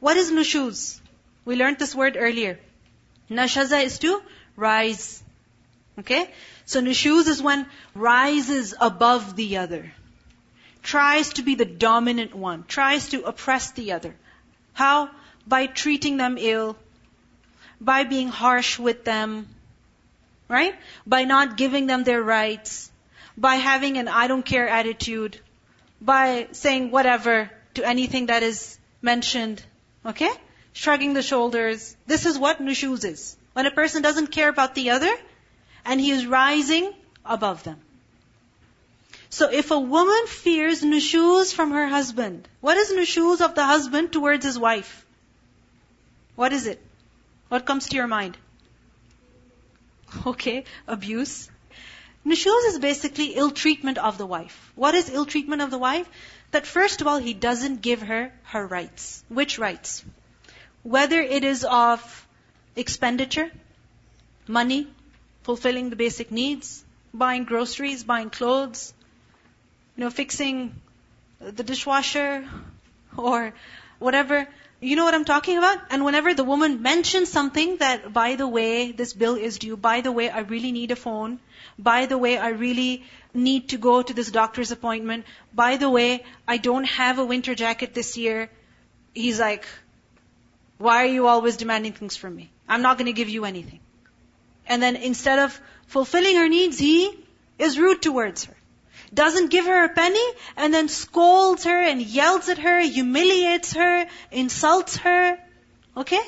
What 0.02 0.18
is 0.18 0.32
nushuz? 0.32 1.00
We 1.46 1.56
learned 1.56 1.80
this 1.80 1.96
word 1.96 2.18
earlier. 2.20 2.60
Nashaza 3.30 3.84
is 3.84 4.00
to 4.00 4.22
rise. 4.58 5.24
Okay? 6.00 6.30
So 6.66 6.82
nushuz 6.82 7.28
is 7.28 7.42
when 7.42 7.66
rises 7.94 8.74
above 8.82 9.38
the 9.38 9.58
other. 9.64 9.94
Tries 10.84 11.34
to 11.34 11.44
be 11.44 11.56
the 11.56 11.72
dominant 11.88 12.36
one. 12.36 12.66
Tries 12.68 13.10
to 13.10 13.24
oppress 13.24 13.72
the 13.72 13.94
other. 13.94 14.14
How? 14.76 15.10
by 15.48 15.68
treating 15.68 16.18
them 16.18 16.38
ill, 16.40 16.76
by 17.80 18.04
being 18.04 18.30
harsh 18.30 18.80
with 18.80 19.04
them, 19.06 19.48
right? 20.50 20.76
By 21.06 21.24
not 21.24 21.58
giving 21.58 21.88
them 21.88 22.04
their 22.04 22.22
rights, 22.22 22.92
by 23.38 23.56
having 23.56 23.98
an 23.98 24.08
I 24.08 24.28
don't 24.28 24.46
care 24.46 24.68
attitude, 24.68 25.40
by 26.02 26.48
saying 26.52 26.92
whatever 26.92 27.50
to 27.76 27.88
anything 27.88 28.28
that 28.28 28.44
is 28.44 28.78
mentioned, 29.02 29.64
okay? 30.06 30.32
Shrugging 30.74 31.14
the 31.14 31.22
shoulders. 31.22 31.96
This 32.06 32.26
is 32.26 32.38
what 32.38 32.60
nushuz 32.60 33.06
is. 33.06 33.38
When 33.54 33.66
a 33.66 33.72
person 33.72 34.02
doesn't 34.02 34.28
care 34.28 34.50
about 34.50 34.76
the 34.76 34.90
other, 34.92 35.14
and 35.86 36.02
he 36.02 36.12
is 36.12 36.26
rising 36.26 36.92
above 37.24 37.64
them. 37.64 37.80
So 39.36 39.50
if 39.52 39.70
a 39.72 39.78
woman 39.78 40.28
fears 40.28 40.82
nushuz 40.82 41.54
from 41.54 41.72
her 41.72 41.88
husband, 41.88 42.48
what 42.62 42.78
is 42.78 42.94
nushuz 42.94 43.42
of 43.42 43.54
the 43.54 43.66
husband 43.66 44.14
towards 44.14 44.46
his 44.46 44.58
wife? 44.58 45.06
What 46.36 46.54
is 46.54 46.68
it? 46.68 46.82
What 47.50 47.66
comes 47.66 47.90
to 47.90 47.98
your 47.98 48.08
mind? 48.08 48.38
Okay, 50.26 50.64
abuse. 50.88 51.50
Nushuz 52.26 52.70
is 52.70 52.80
basically 52.80 53.28
ill 53.42 53.52
treatment 53.52 53.98
of 53.98 54.18
the 54.18 54.26
wife. 54.26 54.72
What 54.76 54.96
is 54.96 55.10
ill 55.10 55.26
treatment 55.26 55.62
of 55.62 55.70
the 55.70 55.84
wife? 55.84 56.08
That 56.52 56.66
first 56.66 57.02
of 57.02 57.08
all, 57.08 57.18
he 57.18 57.34
doesn't 57.34 57.82
give 57.82 58.02
her 58.14 58.32
her 58.54 58.66
rights. 58.66 59.22
Which 59.28 59.60
rights? 59.60 60.02
Whether 60.84 61.20
it 61.20 61.44
is 61.44 61.66
of 61.66 62.28
expenditure, 62.78 63.52
money, 64.48 64.88
fulfilling 65.44 65.90
the 65.90 66.04
basic 66.08 66.32
needs, 66.32 66.86
buying 67.14 67.44
groceries, 67.44 68.06
buying 68.06 68.30
clothes, 68.30 68.94
you 69.96 70.04
know, 70.04 70.10
fixing 70.10 70.76
the 71.40 71.64
dishwasher, 71.64 72.46
or 73.18 73.54
whatever. 74.00 74.48
You 74.82 74.96
know 74.96 75.06
what 75.06 75.14
I'm 75.14 75.26
talking 75.26 75.58
about? 75.58 75.80
And 75.90 76.04
whenever 76.04 76.34
the 76.34 76.44
woman 76.44 76.82
mentions 76.82 77.32
something 77.32 77.78
that, 77.78 78.12
by 78.14 78.36
the 78.36 78.48
way, 78.48 78.92
this 78.92 79.14
bill 79.14 79.36
is 79.36 79.58
due, 79.58 79.78
by 79.78 80.02
the 80.02 80.12
way, 80.12 80.30
I 80.30 80.40
really 80.40 80.72
need 80.72 80.92
a 80.92 80.96
phone, 80.96 81.40
by 81.80 82.06
the 82.06 82.18
way, 82.18 82.38
I 82.38 82.50
really 82.50 83.04
need 83.34 83.70
to 83.70 83.78
go 83.78 84.02
to 84.02 84.14
this 84.14 84.32
doctor's 84.32 84.72
appointment, 84.72 85.26
by 85.54 85.78
the 85.78 85.90
way, 85.90 86.24
I 86.48 86.58
don't 86.58 86.84
have 86.86 87.20
a 87.20 87.26
winter 87.26 87.56
jacket 87.56 87.94
this 87.94 88.18
year, 88.18 88.50
he's 89.14 89.40
like, 89.40 89.66
why 90.78 91.04
are 91.04 91.14
you 91.14 91.28
always 91.28 91.58
demanding 91.58 91.94
things 91.94 92.16
from 92.18 92.36
me? 92.36 92.50
I'm 92.68 92.82
not 92.82 92.98
going 92.98 93.08
to 93.08 93.14
give 93.14 93.30
you 93.30 93.46
anything. 93.46 93.80
And 94.68 94.84
then 94.84 94.96
instead 94.98 95.40
of 95.40 95.60
fulfilling 95.88 96.36
her 96.36 96.50
needs, 96.50 96.78
he 96.78 97.18
is 97.58 97.80
rude 97.80 98.02
towards 98.02 98.46
her 98.46 98.56
doesn't 99.16 99.50
give 99.50 99.66
her 99.66 99.86
a 99.86 99.90
penny, 99.90 100.28
and 100.56 100.74
then 100.74 100.88
scolds 100.88 101.64
her 101.64 101.80
and 101.80 102.02
yells 102.02 102.50
at 102.50 102.60
her, 102.60 102.80
humiliates 102.80 103.74
her, 103.74 104.06
insults 104.32 104.98
her. 104.98 105.40
Okay? 105.98 106.22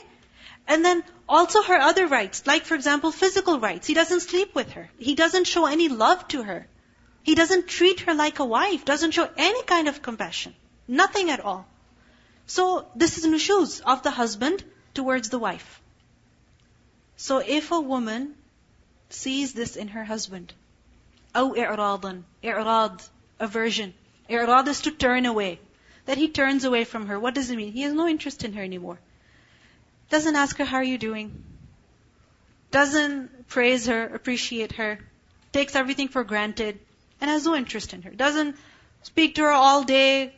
And 0.67 0.83
then 0.83 1.03
also 1.29 1.61
her 1.61 1.77
other 1.77 2.07
rights, 2.07 2.47
like 2.47 2.65
for 2.65 2.75
example, 2.75 3.11
physical 3.11 3.59
rights. 3.59 3.87
He 3.87 3.93
doesn't 3.93 4.21
sleep 4.21 4.55
with 4.55 4.71
her. 4.71 4.89
He 4.97 5.15
doesn't 5.15 5.45
show 5.45 5.65
any 5.65 5.89
love 5.89 6.27
to 6.29 6.43
her. 6.43 6.67
He 7.23 7.35
doesn't 7.35 7.67
treat 7.67 8.01
her 8.01 8.13
like 8.13 8.39
a 8.39 8.45
wife, 8.45 8.85
doesn't 8.85 9.11
show 9.11 9.29
any 9.37 9.63
kind 9.63 9.87
of 9.87 10.01
compassion. 10.01 10.55
Nothing 10.87 11.29
at 11.29 11.41
all. 11.41 11.67
So 12.45 12.87
this 12.95 13.17
is 13.17 13.25
nushuz 13.25 13.81
of 13.81 14.03
the 14.03 14.11
husband 14.11 14.63
towards 14.93 15.29
the 15.29 15.39
wife. 15.39 15.81
So 17.17 17.39
if 17.39 17.71
a 17.71 17.81
woman 17.81 18.35
sees 19.09 19.53
this 19.53 19.75
in 19.75 19.89
her 19.89 20.05
husband, 20.05 20.53
أو 21.36 21.54
إعراضا, 21.54 22.22
إعراض, 22.44 23.08
aversion. 23.40 23.92
إعراض 24.28 24.68
is 24.68 24.80
to 24.82 24.90
turn 24.90 25.26
away. 25.26 25.58
That 26.06 26.18
he 26.18 26.28
turns 26.28 26.64
away 26.64 26.84
from 26.84 27.06
her. 27.06 27.18
What 27.18 27.34
does 27.34 27.50
it 27.50 27.56
mean? 27.56 27.72
He 27.72 27.82
has 27.82 27.92
no 27.92 28.08
interest 28.08 28.44
in 28.44 28.52
her 28.54 28.62
anymore. 28.62 28.98
Doesn't 30.10 30.36
ask 30.36 30.56
her, 30.58 30.64
how 30.64 30.78
are 30.78 30.84
you 30.84 30.98
doing? 30.98 31.42
Doesn't 32.70 33.48
praise 33.48 33.86
her, 33.86 34.06
appreciate 34.06 34.72
her. 34.72 34.98
Takes 35.52 35.76
everything 35.76 36.08
for 36.08 36.24
granted. 36.24 36.78
And 37.20 37.30
has 37.30 37.46
no 37.46 37.54
interest 37.54 37.94
in 37.94 38.02
her. 38.02 38.10
Doesn't 38.10 38.56
speak 39.02 39.36
to 39.36 39.42
her 39.42 39.52
all 39.52 39.84
day. 39.84 40.34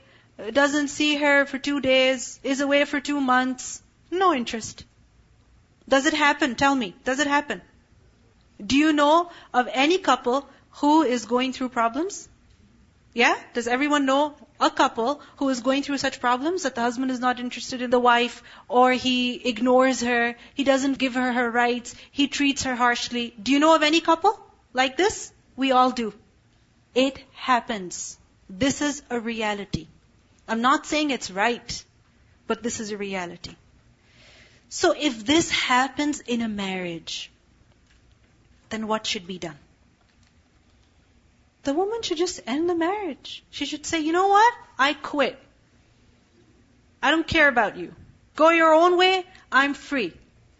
Doesn't 0.52 0.88
see 0.88 1.16
her 1.16 1.46
for 1.46 1.58
two 1.58 1.80
days. 1.80 2.38
Is 2.42 2.60
away 2.60 2.84
for 2.84 3.00
two 3.00 3.20
months. 3.20 3.82
No 4.10 4.34
interest. 4.34 4.84
Does 5.88 6.06
it 6.06 6.14
happen? 6.14 6.54
Tell 6.56 6.74
me. 6.74 6.94
Does 7.04 7.20
it 7.20 7.26
happen? 7.26 7.62
Do 8.64 8.76
you 8.76 8.92
know 8.92 9.30
of 9.52 9.68
any 9.72 9.98
couple 9.98 10.48
who 10.71 11.03
is 11.03 11.25
going 11.25 11.53
through 11.53 11.69
problems? 11.69 12.27
Yeah? 13.13 13.35
Does 13.53 13.67
everyone 13.67 14.05
know 14.05 14.35
a 14.59 14.69
couple 14.69 15.21
who 15.37 15.49
is 15.49 15.61
going 15.61 15.83
through 15.83 15.97
such 15.97 16.19
problems 16.19 16.63
that 16.63 16.75
the 16.75 16.81
husband 16.81 17.11
is 17.11 17.19
not 17.19 17.39
interested 17.39 17.81
in 17.81 17.89
the 17.89 17.99
wife 17.99 18.43
or 18.67 18.91
he 18.91 19.47
ignores 19.47 20.01
her, 20.01 20.35
he 20.53 20.63
doesn't 20.63 20.97
give 20.97 21.15
her 21.15 21.33
her 21.33 21.49
rights, 21.49 21.95
he 22.11 22.27
treats 22.27 22.63
her 22.63 22.75
harshly? 22.75 23.33
Do 23.41 23.51
you 23.51 23.59
know 23.59 23.75
of 23.75 23.83
any 23.83 24.01
couple 24.01 24.39
like 24.73 24.95
this? 24.95 25.31
We 25.55 25.71
all 25.71 25.91
do. 25.91 26.13
It 26.93 27.23
happens. 27.33 28.17
This 28.49 28.81
is 28.81 29.01
a 29.09 29.19
reality. 29.19 29.87
I'm 30.47 30.61
not 30.61 30.85
saying 30.85 31.11
it's 31.11 31.29
right, 31.29 31.83
but 32.47 32.63
this 32.63 32.79
is 32.79 32.91
a 32.91 32.97
reality. 32.97 33.55
So 34.69 34.93
if 34.97 35.25
this 35.25 35.49
happens 35.49 36.19
in 36.19 36.41
a 36.41 36.47
marriage, 36.47 37.31
then 38.69 38.87
what 38.87 39.05
should 39.05 39.25
be 39.25 39.39
done? 39.39 39.57
The 41.69 41.75
woman 41.75 42.01
should 42.01 42.17
just 42.17 42.39
end 42.47 42.67
the 42.67 42.73
marriage. 42.73 43.43
She 43.51 43.67
should 43.67 43.85
say, 43.85 43.99
you 43.99 44.11
know 44.11 44.27
what? 44.27 44.53
I 44.79 44.95
quit. 44.95 45.37
I 47.03 47.11
don't 47.11 47.27
care 47.27 47.47
about 47.47 47.77
you. 47.77 47.93
Go 48.35 48.49
your 48.49 48.73
own 48.73 48.97
way. 48.97 49.23
I'm 49.51 49.75
free. 49.75 50.11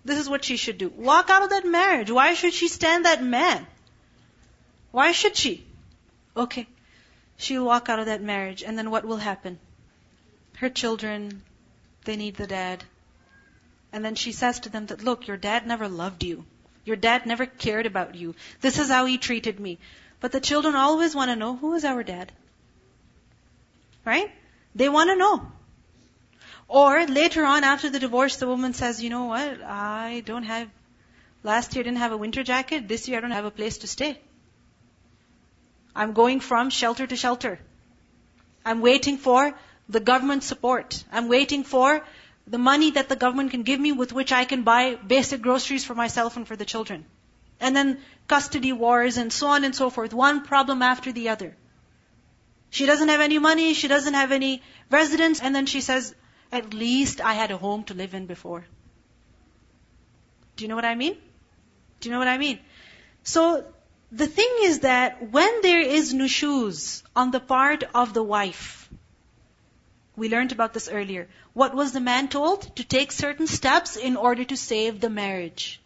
This 0.05 0.19
is 0.19 0.29
what 0.29 0.45
she 0.45 0.55
should 0.55 0.77
do. 0.77 0.89
Walk 0.89 1.31
out 1.31 1.41
of 1.41 1.49
that 1.49 1.65
marriage. 1.65 2.11
Why 2.11 2.35
should 2.35 2.53
she 2.53 2.67
stand 2.67 3.05
that 3.05 3.23
man? 3.23 3.65
Why 4.91 5.11
should 5.11 5.35
she? 5.35 5.65
Okay. 6.37 6.67
She'll 7.37 7.65
walk 7.65 7.89
out 7.89 7.97
of 7.97 8.05
that 8.05 8.21
marriage 8.21 8.61
and 8.61 8.77
then 8.77 8.91
what 8.91 9.03
will 9.03 9.17
happen? 9.17 9.57
Her 10.57 10.69
children, 10.69 11.41
they 12.05 12.17
need 12.17 12.35
the 12.35 12.45
dad. 12.45 12.83
And 13.91 14.05
then 14.05 14.13
she 14.13 14.31
says 14.31 14.59
to 14.59 14.69
them 14.69 14.85
that, 14.85 15.03
look, 15.03 15.25
your 15.25 15.37
dad 15.37 15.65
never 15.65 15.87
loved 15.87 16.23
you. 16.23 16.45
Your 16.85 16.97
dad 16.97 17.25
never 17.25 17.47
cared 17.47 17.87
about 17.87 18.13
you. 18.13 18.35
This 18.61 18.77
is 18.77 18.89
how 18.89 19.05
he 19.05 19.17
treated 19.17 19.59
me. 19.59 19.79
But 20.19 20.31
the 20.31 20.41
children 20.41 20.75
always 20.75 21.15
want 21.15 21.31
to 21.31 21.35
know, 21.35 21.55
who 21.55 21.73
is 21.75 21.85
our 21.85 22.03
dad? 22.03 22.31
Right? 24.05 24.31
They 24.75 24.89
want 24.89 25.09
to 25.09 25.15
know. 25.15 25.51
Or 26.67 27.05
later 27.07 27.45
on, 27.45 27.63
after 27.63 27.89
the 27.89 27.99
divorce, 27.99 28.37
the 28.37 28.47
woman 28.47 28.73
says, 28.73 29.01
you 29.03 29.09
know 29.09 29.25
what, 29.25 29.61
I 29.63 30.21
don't 30.25 30.43
have, 30.43 30.69
last 31.41 31.75
year 31.75 31.81
I 31.81 31.83
didn't 31.83 31.97
have 31.97 32.11
a 32.11 32.17
winter 32.17 32.43
jacket, 32.43 32.87
this 32.87 33.07
year 33.07 33.17
I 33.17 33.21
don't 33.21 33.31
have 33.31 33.45
a 33.45 33.51
place 33.51 33.79
to 33.79 33.87
stay. 33.87 34.19
I'm 35.95 36.13
going 36.13 36.39
from 36.39 36.69
shelter 36.69 37.07
to 37.07 37.15
shelter. 37.15 37.59
I'm 38.63 38.81
waiting 38.81 39.17
for 39.17 39.55
the 39.87 39.99
government 39.99 40.43
support. 40.43 41.03
I'm 41.11 41.27
waiting 41.27 41.63
for 41.63 42.03
the 42.45 42.59
money 42.59 42.91
that 42.91 43.09
the 43.09 43.15
government 43.15 43.51
can 43.51 43.63
give 43.63 43.79
me 43.79 43.91
with 43.91 44.13
which 44.13 44.31
I 44.31 44.45
can 44.45 44.63
buy 44.63 44.95
basic 44.95 45.41
groceries 45.41 45.85
for 45.85 45.95
myself 45.95 46.37
and 46.37 46.47
for 46.47 46.55
the 46.55 46.65
children. 46.65 47.05
And 47.59 47.75
then 47.75 47.99
custody 48.27 48.71
wars 48.73 49.17
and 49.17 49.33
so 49.33 49.47
on 49.47 49.63
and 49.63 49.75
so 49.75 49.89
forth. 49.89 50.13
One 50.13 50.43
problem 50.43 50.81
after 50.81 51.11
the 51.11 51.29
other. 51.29 51.55
She 52.69 52.85
doesn't 52.85 53.09
have 53.09 53.21
any 53.21 53.39
money, 53.39 53.73
she 53.73 53.87
doesn't 53.87 54.13
have 54.13 54.31
any 54.31 54.61
residence, 54.91 55.39
and 55.41 55.55
then 55.55 55.65
she 55.65 55.81
says, 55.81 56.13
at 56.51 56.73
least 56.73 57.21
I 57.21 57.33
had 57.33 57.51
a 57.51 57.57
home 57.57 57.83
to 57.85 57.93
live 57.93 58.13
in 58.13 58.25
before. 58.27 58.65
Do 60.55 60.63
you 60.63 60.67
know 60.67 60.75
what 60.75 60.85
I 60.85 60.95
mean? 60.95 61.17
Do 61.99 62.09
you 62.09 62.13
know 62.13 62.19
what 62.19 62.27
I 62.27 62.37
mean? 62.37 62.59
So, 63.23 63.65
the 64.11 64.27
thing 64.27 64.49
is 64.63 64.79
that 64.79 65.31
when 65.31 65.61
there 65.61 65.81
is 65.81 66.13
nushuz 66.13 67.03
on 67.15 67.31
the 67.31 67.39
part 67.39 67.83
of 67.93 68.13
the 68.13 68.23
wife, 68.23 68.89
we 70.15 70.29
learned 70.29 70.51
about 70.51 70.73
this 70.73 70.89
earlier. 70.89 71.27
What 71.53 71.73
was 71.73 71.91
the 71.91 71.99
man 71.99 72.27
told? 72.27 72.75
To 72.77 72.83
take 72.83 73.11
certain 73.11 73.47
steps 73.47 73.95
in 73.95 74.17
order 74.17 74.43
to 74.43 74.57
save 74.57 74.99
the 74.99 75.09
marriage. 75.09 75.79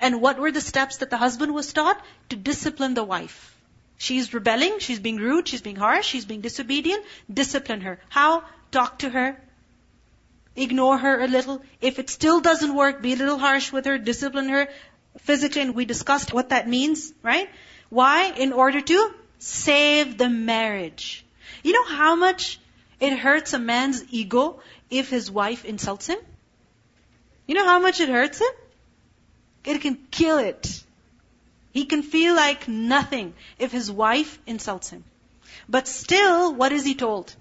And 0.00 0.20
what 0.20 0.38
were 0.38 0.52
the 0.52 0.60
steps 0.60 0.98
that 0.98 1.10
the 1.10 1.16
husband 1.16 1.54
was 1.54 1.72
taught? 1.72 2.00
To 2.30 2.36
discipline 2.36 2.94
the 2.94 3.04
wife. 3.04 3.54
She's 3.96 4.32
rebelling, 4.32 4.78
she's 4.78 5.00
being 5.00 5.16
rude, 5.16 5.48
she's 5.48 5.60
being 5.60 5.76
harsh, 5.76 6.06
she's 6.06 6.24
being 6.24 6.40
disobedient. 6.40 7.04
Discipline 7.32 7.80
her. 7.80 7.98
How? 8.08 8.44
Talk 8.70 9.00
to 9.00 9.10
her. 9.10 9.40
Ignore 10.54 10.98
her 10.98 11.20
a 11.20 11.28
little. 11.28 11.62
If 11.80 11.98
it 11.98 12.10
still 12.10 12.40
doesn't 12.40 12.74
work, 12.74 13.02
be 13.02 13.12
a 13.12 13.16
little 13.16 13.38
harsh 13.38 13.72
with 13.72 13.86
her, 13.86 13.98
discipline 13.98 14.48
her 14.48 14.68
physically, 15.18 15.62
and 15.62 15.74
we 15.74 15.84
discussed 15.84 16.32
what 16.32 16.50
that 16.50 16.68
means, 16.68 17.12
right? 17.22 17.48
Why? 17.90 18.32
In 18.32 18.52
order 18.52 18.80
to 18.80 19.14
save 19.38 20.18
the 20.18 20.28
marriage. 20.28 21.24
You 21.62 21.72
know 21.72 21.84
how 21.84 22.16
much 22.16 22.60
it 23.00 23.18
hurts 23.18 23.52
a 23.52 23.58
man's 23.58 24.04
ego 24.10 24.60
if 24.90 25.08
his 25.10 25.30
wife 25.30 25.64
insults 25.64 26.06
him? 26.06 26.18
You 27.46 27.54
know 27.54 27.64
how 27.64 27.78
much 27.78 28.00
it 28.00 28.08
hurts 28.08 28.40
him? 28.40 28.48
It 29.68 29.82
can 29.82 29.98
kill 30.10 30.38
it. 30.38 30.82
He 31.72 31.84
can 31.84 32.02
feel 32.02 32.34
like 32.34 32.68
nothing 32.68 33.34
if 33.58 33.70
his 33.70 33.90
wife 33.90 34.38
insults 34.46 34.88
him. 34.88 35.04
But 35.68 35.86
still, 35.86 36.54
what 36.54 36.72
is 36.72 36.86
he 36.86 36.94
told? 36.94 37.34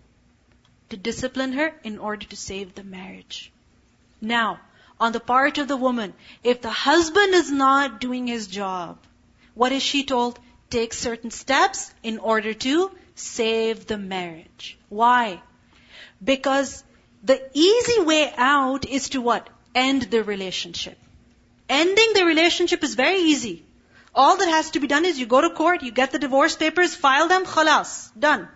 To 0.89 0.97
discipline 0.97 1.53
her 1.53 1.73
in 1.85 1.99
order 1.99 2.25
to 2.25 2.35
save 2.35 2.75
the 2.75 2.83
marriage. 2.83 3.49
Now, 4.19 4.59
on 4.99 5.13
the 5.13 5.21
part 5.21 5.57
of 5.57 5.69
the 5.69 5.77
woman, 5.77 6.13
if 6.43 6.61
the 6.61 6.75
husband 6.81 7.33
is 7.33 7.49
not 7.49 8.01
doing 8.01 8.27
his 8.27 8.47
job, 8.47 8.97
what 9.53 9.71
is 9.71 9.81
she 9.81 10.03
told? 10.03 10.37
Take 10.69 10.93
certain 10.93 11.31
steps 11.31 11.89
in 12.03 12.19
order 12.19 12.53
to 12.53 12.91
save 13.15 13.87
the 13.87 13.97
marriage. 13.97 14.77
Why? 14.89 15.41
Because 16.21 16.83
the 17.23 17.41
easy 17.53 18.01
way 18.01 18.33
out 18.35 18.85
is 18.85 19.11
to 19.11 19.21
what? 19.21 19.49
End 19.73 20.01
the 20.01 20.25
relationship. 20.25 20.97
Ending 21.69 22.13
the 22.13 22.25
relationship 22.25 22.83
is 22.83 22.95
very 22.95 23.19
easy. 23.19 23.65
All 24.15 24.37
that 24.37 24.47
has 24.49 24.71
to 24.71 24.79
be 24.79 24.87
done 24.87 25.05
is 25.05 25.19
you 25.19 25.25
go 25.25 25.41
to 25.41 25.49
court, 25.49 25.83
you 25.83 25.91
get 25.91 26.11
the 26.11 26.19
divorce 26.19 26.55
papers, 26.55 26.95
file 26.95 27.27
them, 27.27 27.45
khalas, 27.45 28.11
done. 28.17 28.47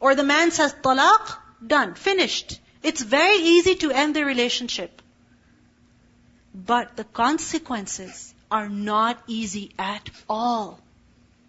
Or 0.00 0.14
the 0.14 0.24
man 0.24 0.50
says 0.50 0.74
talaq, 0.74 1.38
done, 1.66 1.94
finished. 1.94 2.60
It's 2.82 3.00
very 3.00 3.36
easy 3.36 3.76
to 3.76 3.90
end 3.90 4.14
the 4.14 4.24
relationship. 4.24 5.00
But 6.54 6.96
the 6.96 7.04
consequences 7.04 8.34
are 8.50 8.68
not 8.68 9.22
easy 9.26 9.72
at 9.78 10.10
all. 10.28 10.80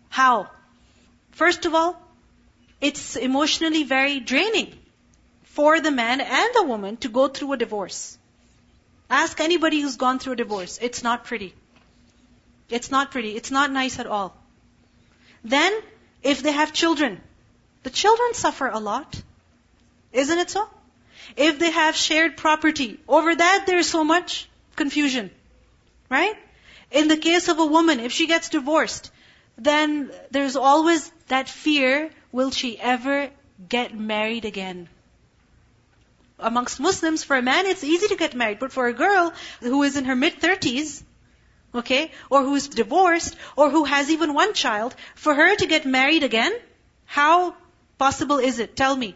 How? 0.09 0.49
First 1.31 1.65
of 1.65 1.75
all, 1.75 2.01
it's 2.79 3.15
emotionally 3.15 3.83
very 3.83 4.19
draining 4.19 4.73
for 5.43 5.79
the 5.79 5.91
man 5.91 6.21
and 6.21 6.49
the 6.53 6.63
woman 6.63 6.97
to 6.97 7.09
go 7.09 7.27
through 7.27 7.53
a 7.53 7.57
divorce. 7.57 8.17
Ask 9.09 9.39
anybody 9.39 9.81
who's 9.81 9.95
gone 9.95 10.19
through 10.19 10.33
a 10.33 10.35
divorce. 10.35 10.79
It's 10.81 11.03
not 11.03 11.25
pretty. 11.25 11.53
It's 12.69 12.91
not 12.91 13.11
pretty. 13.11 13.35
It's 13.35 13.51
not 13.51 13.71
nice 13.71 13.99
at 13.99 14.07
all. 14.07 14.35
Then, 15.43 15.73
if 16.23 16.43
they 16.43 16.51
have 16.51 16.73
children, 16.73 17.21
the 17.83 17.89
children 17.89 18.33
suffer 18.33 18.67
a 18.67 18.79
lot. 18.79 19.21
Isn't 20.11 20.37
it 20.37 20.49
so? 20.49 20.67
If 21.35 21.59
they 21.59 21.71
have 21.71 21.95
shared 21.95 22.37
property, 22.37 22.99
over 23.07 23.33
that 23.33 23.63
there's 23.65 23.89
so 23.89 24.03
much 24.03 24.49
confusion. 24.75 25.31
Right? 26.09 26.35
In 26.91 27.07
the 27.07 27.17
case 27.17 27.47
of 27.47 27.59
a 27.59 27.65
woman, 27.65 27.99
if 27.99 28.11
she 28.11 28.27
gets 28.27 28.49
divorced, 28.49 29.11
then 29.57 30.11
there's 30.31 30.55
always 30.55 31.11
that 31.27 31.49
fear, 31.49 32.09
will 32.31 32.51
she 32.51 32.79
ever 32.79 33.29
get 33.69 33.97
married 33.97 34.45
again? 34.45 34.87
Amongst 36.39 36.79
Muslims, 36.79 37.23
for 37.23 37.35
a 37.35 37.41
man 37.41 37.65
it's 37.65 37.83
easy 37.83 38.07
to 38.07 38.15
get 38.15 38.35
married, 38.35 38.59
but 38.59 38.71
for 38.71 38.87
a 38.87 38.93
girl 38.93 39.33
who 39.61 39.83
is 39.83 39.97
in 39.97 40.05
her 40.05 40.15
mid-30s, 40.15 41.03
okay, 41.73 42.11
or 42.29 42.43
who 42.43 42.55
is 42.55 42.67
divorced, 42.67 43.35
or 43.55 43.69
who 43.69 43.83
has 43.85 44.09
even 44.09 44.33
one 44.33 44.53
child, 44.53 44.95
for 45.15 45.33
her 45.33 45.55
to 45.55 45.65
get 45.65 45.85
married 45.85 46.23
again, 46.23 46.53
how 47.05 47.55
possible 47.97 48.37
is 48.37 48.59
it? 48.59 48.75
Tell 48.75 48.95
me. 48.95 49.15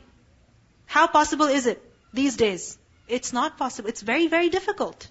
How 0.86 1.08
possible 1.08 1.46
is 1.46 1.68
it 1.68 1.82
these 2.14 2.38
days? 2.38 2.78
It's 3.08 3.34
not 3.34 3.58
possible. 3.58 3.90
It's 3.90 4.02
very, 4.02 4.28
very 4.28 4.50
difficult. 4.50 5.08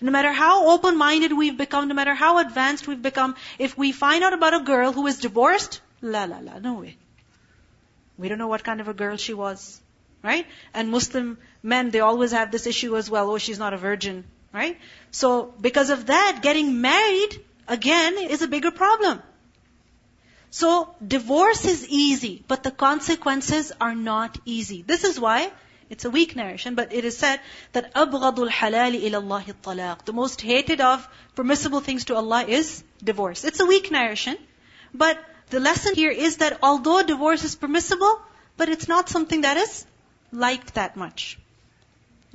No 0.00 0.10
matter 0.10 0.32
how 0.32 0.70
open-minded 0.70 1.32
we've 1.32 1.56
become, 1.56 1.88
no 1.88 1.94
matter 1.94 2.14
how 2.14 2.38
advanced 2.38 2.88
we've 2.88 3.02
become, 3.02 3.34
if 3.58 3.76
we 3.76 3.92
find 3.92 4.24
out 4.24 4.32
about 4.32 4.54
a 4.54 4.60
girl 4.60 4.92
who 4.92 5.06
is 5.06 5.18
divorced, 5.18 5.80
la 6.00 6.24
la 6.24 6.38
la, 6.38 6.58
no 6.58 6.74
way. 6.74 6.96
We 8.16 8.28
don't 8.28 8.38
know 8.38 8.48
what 8.48 8.64
kind 8.64 8.80
of 8.80 8.88
a 8.88 8.94
girl 8.94 9.16
she 9.16 9.34
was 9.34 9.80
Right? 10.23 10.47
And 10.73 10.89
Muslim 10.89 11.37
men, 11.61 11.91
they 11.91 11.99
always 11.99 12.31
have 12.31 12.51
this 12.51 12.65
issue 12.65 12.97
as 12.97 13.09
well. 13.09 13.29
Oh, 13.31 13.37
she's 13.37 13.59
not 13.59 13.73
a 13.73 13.77
virgin. 13.77 14.23
Right? 14.53 14.79
So, 15.11 15.53
because 15.59 15.89
of 15.89 16.07
that, 16.07 16.39
getting 16.41 16.81
married, 16.81 17.43
again, 17.67 18.17
is 18.17 18.41
a 18.41 18.47
bigger 18.47 18.71
problem. 18.71 19.21
So, 20.49 20.95
divorce 21.05 21.65
is 21.65 21.85
easy, 21.89 22.43
but 22.47 22.63
the 22.63 22.71
consequences 22.71 23.73
are 23.81 23.93
not 23.93 24.37
easy. 24.45 24.81
This 24.81 25.03
is 25.03 25.19
why 25.19 25.51
it's 25.89 26.05
a 26.05 26.09
weak 26.09 26.35
narration, 26.35 26.75
but 26.75 26.93
it 26.93 27.05
is 27.05 27.17
said 27.17 27.39
that 27.73 27.93
أَبْغَضُ 27.93 28.37
الْحَلَالِ 28.37 28.99
إِلَى 29.01 29.21
اللَّهِ 29.21 29.53
الطَّلَاقِ 29.53 30.05
The 30.05 30.13
most 30.13 30.41
hated 30.41 30.81
of 30.81 31.07
permissible 31.35 31.81
things 31.81 32.05
to 32.05 32.15
Allah 32.15 32.45
is 32.47 32.83
divorce. 33.03 33.43
It's 33.43 33.59
a 33.59 33.65
weak 33.65 33.91
narration, 33.91 34.37
but 34.93 35.19
the 35.49 35.59
lesson 35.59 35.93
here 35.93 36.09
is 36.09 36.37
that 36.37 36.59
although 36.63 37.03
divorce 37.03 37.43
is 37.43 37.55
permissible, 37.55 38.19
but 38.57 38.69
it's 38.69 38.87
not 38.87 39.09
something 39.09 39.41
that 39.41 39.57
is 39.57 39.85
liked 40.32 40.74
that 40.74 40.96
much. 40.96 41.38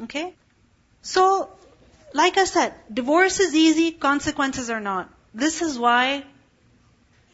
Okay? 0.03 0.33
So, 1.01 1.49
like 2.13 2.37
I 2.37 2.45
said, 2.45 2.73
divorce 2.91 3.39
is 3.39 3.55
easy, 3.55 3.91
consequences 3.91 4.69
are 4.69 4.79
not. 4.79 5.09
This 5.33 5.61
is 5.61 5.77
why 5.77 6.23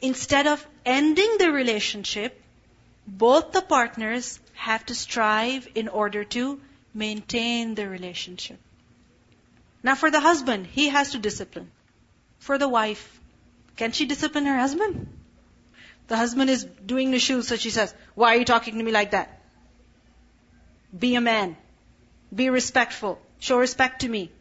instead 0.02 0.48
of 0.48 0.66
ending 0.86 1.38
the 1.38 1.52
relationship, 1.52 2.42
both 3.08 3.52
the 3.52 3.62
partners 3.62 4.40
have 4.54 4.86
to 4.88 4.96
strive 4.96 5.68
in 5.76 5.88
order 5.88 6.24
to 6.24 6.60
maintain 6.94 7.76
the 7.76 7.88
relationship. 7.88 8.60
Now 9.84 9.96
for 9.96 10.12
the 10.12 10.20
husband, 10.20 10.68
he 10.68 10.90
has 10.90 11.12
to 11.12 11.20
discipline. 11.20 11.72
For 12.40 12.58
the 12.58 12.68
wife, 12.68 13.20
can 13.78 13.92
she 13.92 14.06
discipline 14.06 14.46
her 14.46 14.58
husband? 14.58 15.08
The 16.08 16.18
husband 16.18 16.50
is 16.50 16.64
doing 16.64 17.12
nushuz, 17.12 17.46
so 17.46 17.56
she 17.56 17.70
says, 17.70 17.94
why 18.16 18.36
are 18.36 18.40
you 18.40 18.46
talking 18.46 18.78
to 18.78 18.84
me 18.84 18.92
like 18.92 19.12
that? 19.12 19.41
Be 20.98 21.16
a 21.16 21.22
man. 21.22 21.58
Be 22.34 22.50
respectful. 22.50 23.20
Show 23.40 23.58
respect 23.58 24.02
to 24.02 24.10
me. 24.10 24.32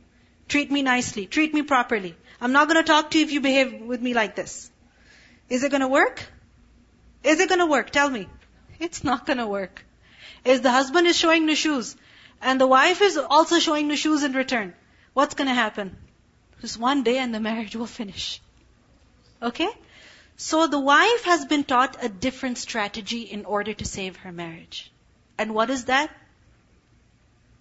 Treat 0.49 0.71
me 0.71 0.83
nicely. 0.83 1.27
Treat 1.27 1.55
me 1.55 1.63
properly. 1.63 2.17
I'm 2.41 2.53
not 2.53 2.69
going 2.69 2.83
to 2.83 2.87
talk 2.87 3.11
to 3.11 3.19
you 3.19 3.25
if 3.25 3.33
you 3.33 3.41
behave 3.41 3.81
with 3.81 4.01
me 4.01 4.15
like 4.15 4.35
this. 4.35 4.71
Is 5.49 5.63
it 5.65 5.71
going 5.71 5.83
to 5.83 5.89
work? 5.89 6.23
Is 7.23 7.41
it 7.41 7.49
going 7.49 7.61
to 7.61 7.67
work? 7.67 7.91
Tell 7.91 8.09
me. 8.09 8.29
It's 8.79 9.05
not 9.05 9.27
going 9.27 9.39
to 9.39 9.47
work. 9.47 9.85
Is 10.45 10.63
the 10.63 10.71
husband 10.71 11.07
is 11.07 11.17
showing 11.17 11.47
nushuz 11.47 11.97
and 12.41 12.61
the 12.61 12.67
wife 12.67 13.03
is 13.03 13.19
also 13.19 13.59
showing 13.59 13.89
nushuz 13.89 14.25
in 14.25 14.33
return. 14.33 14.75
What's 15.13 15.35
going 15.35 15.49
to 15.49 15.55
happen? 15.55 15.97
Just 16.61 16.79
one 16.79 17.03
day 17.03 17.19
and 17.19 17.35
the 17.35 17.41
marriage 17.41 17.77
will 17.77 17.87
finish. 17.87 18.41
Okay? 19.43 19.69
So 20.37 20.67
the 20.67 20.81
wife 20.81 21.25
has 21.25 21.45
been 21.45 21.65
taught 21.65 22.03
a 22.03 22.09
different 22.09 22.59
strategy 22.59 23.23
in 23.23 23.45
order 23.45 23.75
to 23.75 23.85
save 23.85 24.17
her 24.19 24.33
marriage. 24.33 24.91
And 25.37 25.55
what 25.55 25.69
is 25.71 25.87
that? 25.87 26.11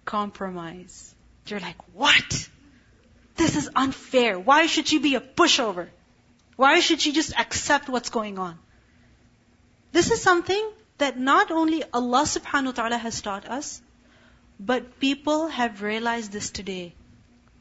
Compromise. 0.04 1.14
You're 1.46 1.60
like, 1.60 1.76
what? 1.94 2.48
This 3.36 3.56
is 3.56 3.70
unfair. 3.74 4.38
Why 4.38 4.66
should 4.66 4.88
she 4.88 4.98
be 4.98 5.14
a 5.14 5.20
pushover? 5.20 5.88
Why 6.56 6.80
should 6.80 7.00
she 7.00 7.12
just 7.12 7.32
accept 7.38 7.88
what's 7.88 8.10
going 8.10 8.38
on? 8.38 8.58
This 9.92 10.10
is 10.10 10.22
something 10.22 10.70
that 10.98 11.18
not 11.18 11.50
only 11.50 11.82
Allah 11.92 12.22
subhanahu 12.22 12.66
wa 12.66 12.72
ta'ala 12.72 12.98
has 12.98 13.20
taught 13.20 13.48
us, 13.48 13.80
but 14.58 15.00
people 15.00 15.48
have 15.48 15.82
realized 15.82 16.32
this 16.32 16.50
today. 16.50 16.94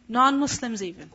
Non-Muslims 0.10 0.84
even. 0.84 1.10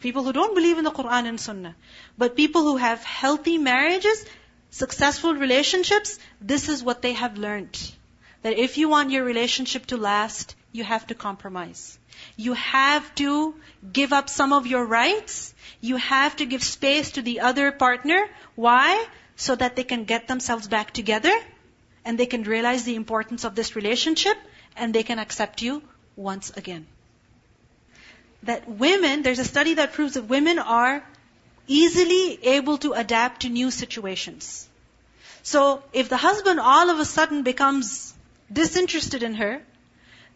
People 0.00 0.24
who 0.24 0.32
don't 0.32 0.54
believe 0.54 0.78
in 0.78 0.84
the 0.84 0.90
Quran 0.90 1.28
and 1.28 1.40
Sunnah. 1.40 1.76
But 2.16 2.36
people 2.36 2.62
who 2.62 2.76
have 2.78 3.04
healthy 3.04 3.58
marriages, 3.58 4.24
successful 4.70 5.34
relationships, 5.34 6.18
this 6.40 6.68
is 6.68 6.82
what 6.82 7.02
they 7.02 7.12
have 7.12 7.36
learned. 7.36 7.78
That 8.44 8.58
if 8.58 8.76
you 8.76 8.90
want 8.90 9.10
your 9.10 9.24
relationship 9.24 9.86
to 9.86 9.96
last, 9.96 10.54
you 10.70 10.84
have 10.84 11.06
to 11.06 11.14
compromise. 11.14 11.98
You 12.36 12.52
have 12.52 13.14
to 13.14 13.54
give 13.92 14.12
up 14.12 14.28
some 14.28 14.52
of 14.52 14.66
your 14.66 14.84
rights. 14.84 15.54
You 15.80 15.96
have 15.96 16.36
to 16.36 16.46
give 16.46 16.62
space 16.62 17.12
to 17.12 17.22
the 17.22 17.40
other 17.40 17.72
partner. 17.72 18.28
Why? 18.54 19.06
So 19.36 19.54
that 19.56 19.76
they 19.76 19.84
can 19.84 20.04
get 20.04 20.28
themselves 20.28 20.68
back 20.68 20.92
together 20.92 21.34
and 22.04 22.18
they 22.18 22.26
can 22.26 22.42
realize 22.42 22.84
the 22.84 22.96
importance 22.96 23.44
of 23.44 23.54
this 23.54 23.74
relationship 23.76 24.36
and 24.76 24.94
they 24.94 25.02
can 25.02 25.18
accept 25.18 25.62
you 25.62 25.82
once 26.14 26.50
again. 26.54 26.86
That 28.42 28.68
women, 28.68 29.22
there's 29.22 29.38
a 29.38 29.44
study 29.44 29.74
that 29.74 29.94
proves 29.94 30.14
that 30.14 30.24
women 30.24 30.58
are 30.58 31.02
easily 31.66 32.38
able 32.44 32.76
to 32.78 32.92
adapt 32.92 33.42
to 33.42 33.48
new 33.48 33.70
situations. 33.70 34.68
So 35.42 35.82
if 35.92 36.10
the 36.10 36.18
husband 36.18 36.60
all 36.60 36.90
of 36.90 37.00
a 37.00 37.04
sudden 37.06 37.42
becomes 37.42 38.13
disinterested 38.51 39.23
in 39.23 39.35
her, 39.35 39.61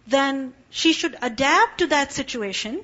then 0.07 0.53
she 0.69 0.93
should 0.93 1.15
adapt 1.21 1.79
to 1.79 1.87
that 1.87 2.11
situation, 2.11 2.81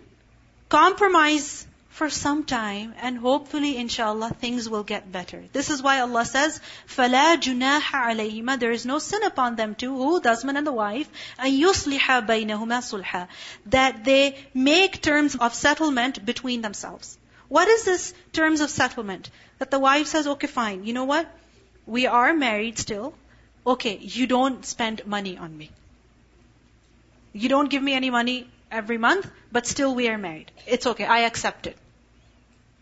compromise 0.69 1.67
for 1.89 2.09
some 2.09 2.45
time, 2.45 2.93
and 3.01 3.17
hopefully, 3.17 3.75
inshallah, 3.75 4.29
things 4.39 4.69
will 4.69 4.83
get 4.83 5.11
better. 5.11 5.43
This 5.51 5.69
is 5.69 5.81
why 5.83 5.99
Allah 5.99 6.23
says, 6.23 6.61
فَلَا 6.87 7.35
جُنَاحَ 7.35 7.81
عَلَيْهِمَا 7.81 8.57
There 8.57 8.71
is 8.71 8.85
no 8.85 8.99
sin 8.99 9.23
upon 9.23 9.57
them 9.57 9.75
too, 9.75 9.93
who, 9.93 10.21
the 10.21 10.29
husband 10.29 10.57
and 10.57 10.65
the 10.65 10.71
wife, 10.71 11.09
أَن 11.37 11.59
يُصْلِحَ 11.59 12.25
بَيْنَهُمَا 12.25 12.79
صُلْحًا 12.91 13.27
That 13.65 14.05
they 14.05 14.37
make 14.53 15.01
terms 15.01 15.35
of 15.35 15.53
settlement 15.53 16.25
between 16.25 16.61
themselves. 16.61 17.17
What 17.49 17.67
is 17.67 17.83
this 17.83 18.13
terms 18.31 18.61
of 18.61 18.69
settlement? 18.69 19.29
That 19.57 19.71
the 19.71 19.79
wife 19.79 20.07
says, 20.07 20.25
okay, 20.25 20.47
fine, 20.47 20.85
you 20.85 20.93
know 20.93 21.03
what? 21.03 21.27
We 21.85 22.07
are 22.07 22.33
married 22.33 22.77
still. 22.79 23.13
Okay, 23.66 23.96
you 23.96 24.26
don't 24.26 24.64
spend 24.64 25.06
money 25.06 25.38
on 25.38 25.56
me. 25.56 25.70
You 27.32 27.48
don't 27.48 27.70
give 27.70 27.82
me 27.82 27.94
any 27.94 28.10
money 28.10 28.46
every 28.70 28.98
month, 28.98 29.30
but 29.50 29.66
still 29.66 29.94
we 29.94 30.08
are 30.08 30.18
married. 30.18 30.50
It's 30.66 30.86
okay, 30.86 31.04
I 31.04 31.20
accept 31.20 31.66
it. 31.66 31.76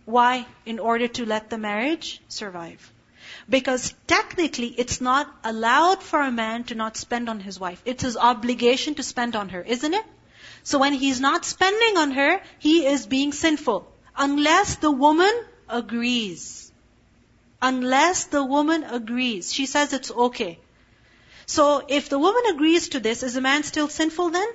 Why? 0.05 0.47
In 0.67 0.79
order 0.79 1.07
to 1.09 1.25
let 1.25 1.51
the 1.51 1.59
marriage 1.59 2.21
survive. 2.29 2.93
Because 3.49 3.95
technically 4.07 4.69
it's 4.69 5.01
not 5.01 5.33
allowed 5.45 6.03
for 6.03 6.21
a 6.21 6.33
man 6.33 6.65
to 6.65 6.75
not 6.75 6.97
spend 6.97 7.29
on 7.29 7.39
his 7.39 7.61
wife. 7.61 7.81
It's 7.85 8.03
his 8.03 8.17
obligation 8.17 8.97
to 8.97 9.03
spend 9.03 9.37
on 9.37 9.51
her, 9.51 9.63
isn't 9.63 9.95
it? 9.95 10.05
So 10.65 10.79
when 10.79 10.93
he's 10.93 11.21
not 11.21 11.45
spending 11.45 11.97
on 11.97 12.11
her, 12.13 12.41
he 12.59 12.87
is 12.87 13.07
being 13.07 13.33
sinful. 13.33 13.87
Unless 14.17 14.77
the 14.77 14.91
woman 14.91 15.33
agrees. 15.69 16.73
Unless 17.61 18.25
the 18.27 18.45
woman 18.45 18.83
agrees. 18.85 19.53
She 19.53 19.67
says 19.67 19.93
it's 19.93 20.11
okay. 20.11 20.59
So 21.47 21.85
if 21.89 22.09
the 22.09 22.19
woman 22.19 22.43
agrees 22.55 22.89
to 22.91 23.01
this, 23.01 23.23
is 23.23 23.35
the 23.35 23.41
man 23.41 23.63
still 23.63 23.89
sinful 23.89 24.31
then? 24.31 24.49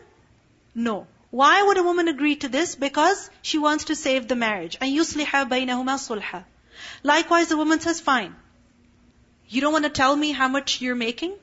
No. 0.73 1.07
Why 1.29 1.61
would 1.61 1.77
a 1.77 1.83
woman 1.83 2.07
agree 2.07 2.35
to 2.37 2.47
this? 2.47 2.75
Because 2.75 3.29
she 3.41 3.57
wants 3.57 3.85
to 3.85 3.95
save 3.95 4.27
the 4.27 4.35
marriage. 4.35 4.77
And 4.79 4.95
yusliha 4.95 5.49
baynahuma 5.49 5.97
sulha. 5.97 6.45
Likewise, 7.03 7.49
the 7.49 7.57
woman 7.57 7.79
says, 7.79 7.99
fine. 7.99 8.35
You 9.49 9.61
don't 9.61 9.73
want 9.73 9.85
to 9.85 9.89
tell 9.89 10.15
me 10.15 10.31
how 10.31 10.47
much 10.47 10.81
you're 10.81 10.95
making? 10.95 11.33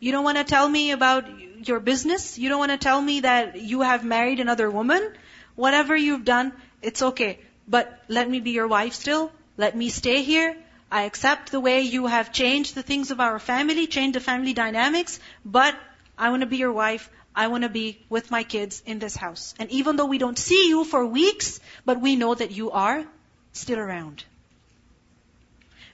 You 0.00 0.12
don't 0.12 0.24
want 0.24 0.38
to 0.38 0.44
tell 0.44 0.68
me 0.68 0.92
about 0.92 1.26
your 1.66 1.80
business? 1.80 2.38
You 2.38 2.48
don't 2.48 2.58
want 2.58 2.72
to 2.72 2.78
tell 2.78 3.00
me 3.00 3.20
that 3.20 3.60
you 3.60 3.80
have 3.82 4.04
married 4.04 4.40
another 4.40 4.70
woman? 4.70 5.12
Whatever 5.54 5.96
you've 5.96 6.24
done, 6.24 6.52
it's 6.82 7.02
okay. 7.02 7.40
But 7.66 8.00
let 8.08 8.30
me 8.30 8.40
be 8.40 8.52
your 8.52 8.68
wife 8.68 8.94
still. 8.94 9.32
Let 9.56 9.76
me 9.76 9.88
stay 9.88 10.22
here. 10.22 10.56
I 10.90 11.02
accept 11.02 11.50
the 11.50 11.60
way 11.60 11.82
you 11.82 12.06
have 12.06 12.32
changed 12.32 12.74
the 12.74 12.82
things 12.82 13.10
of 13.10 13.20
our 13.20 13.38
family, 13.38 13.86
changed 13.86 14.16
the 14.16 14.20
family 14.20 14.54
dynamics, 14.54 15.20
but 15.44 15.78
I 16.16 16.30
want 16.30 16.40
to 16.40 16.46
be 16.46 16.56
your 16.56 16.72
wife. 16.72 17.10
I 17.34 17.48
want 17.48 17.62
to 17.62 17.68
be 17.68 18.00
with 18.08 18.30
my 18.30 18.42
kids 18.42 18.82
in 18.86 18.98
this 18.98 19.14
house. 19.14 19.54
And 19.58 19.70
even 19.70 19.96
though 19.96 20.06
we 20.06 20.18
don't 20.18 20.38
see 20.38 20.68
you 20.68 20.84
for 20.84 21.04
weeks, 21.04 21.60
but 21.84 22.00
we 22.00 22.16
know 22.16 22.34
that 22.34 22.50
you 22.50 22.70
are 22.70 23.04
still 23.52 23.78
around. 23.78 24.24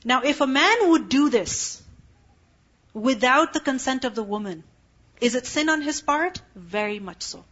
Now, 0.05 0.23
if 0.23 0.41
a 0.41 0.47
man 0.47 0.91
would 0.91 1.09
do 1.09 1.29
this 1.29 1.83
without 2.93 3.53
the 3.53 3.61
consent 3.61 4.05
of 4.05 4.15
the 4.15 4.23
woman, 4.23 4.63
is 5.21 5.35
it 5.35 5.47
sin 5.47 5.69
on 5.69 5.83
his 5.83 6.01
part? 6.01 6.41
Very 6.55 6.99
much 6.99 7.23
so. 7.23 7.45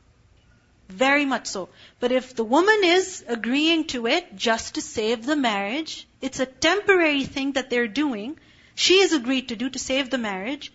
Very 0.92 1.26
much 1.26 1.48
so. 1.48 1.70
But 2.00 2.12
if 2.12 2.36
the 2.36 2.44
woman 2.44 2.82
is 2.84 3.24
agreeing 3.28 3.86
to 3.88 4.08
it 4.08 4.36
just 4.36 4.76
to 4.76 4.82
save 4.82 5.26
the 5.26 5.36
marriage, 5.36 6.08
it's 6.22 6.40
a 6.40 6.46
temporary 6.46 7.26
thing 7.26 7.54
that 7.54 7.70
they're 7.70 7.88
doing, 7.88 8.40
she 8.76 9.02
has 9.02 9.12
agreed 9.12 9.50
to 9.50 9.56
do 9.56 9.70
to 9.70 9.80
save 9.80 10.10
the 10.10 10.18
marriage, 10.18 10.72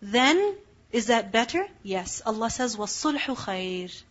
then 0.00 0.56
is 0.92 1.06
that 1.06 1.32
better? 1.32 1.66
Yes. 1.82 2.22
Allah 2.24 2.50
says, 2.50 2.76
وَالصُّلْحُ 2.76 3.18
خَيْرٌ 3.18 4.02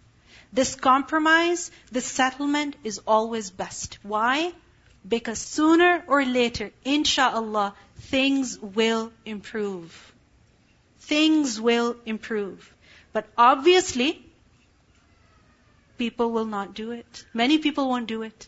This 0.52 0.76
compromise, 0.76 1.72
this 1.92 2.06
settlement 2.06 2.76
is 2.84 3.00
always 3.08 3.50
best. 3.50 4.00
Why? 4.04 4.54
Because 5.08 5.40
sooner 5.40 6.04
or 6.08 6.26
later, 6.26 6.72
insha'Allah, 6.86 7.74
things 8.00 8.60
will 8.60 9.12
improve. 9.26 10.14
Things 11.00 11.60
will 11.62 11.96
improve. 12.06 12.74
But 13.14 13.26
obviously, 13.38 14.26
people 15.98 16.32
will 16.32 16.46
not 16.46 16.74
do 16.74 16.92
it. 16.92 17.26
Many 17.34 17.58
people 17.58 17.90
won't 17.90 18.08
do 18.08 18.22
it. 18.24 18.48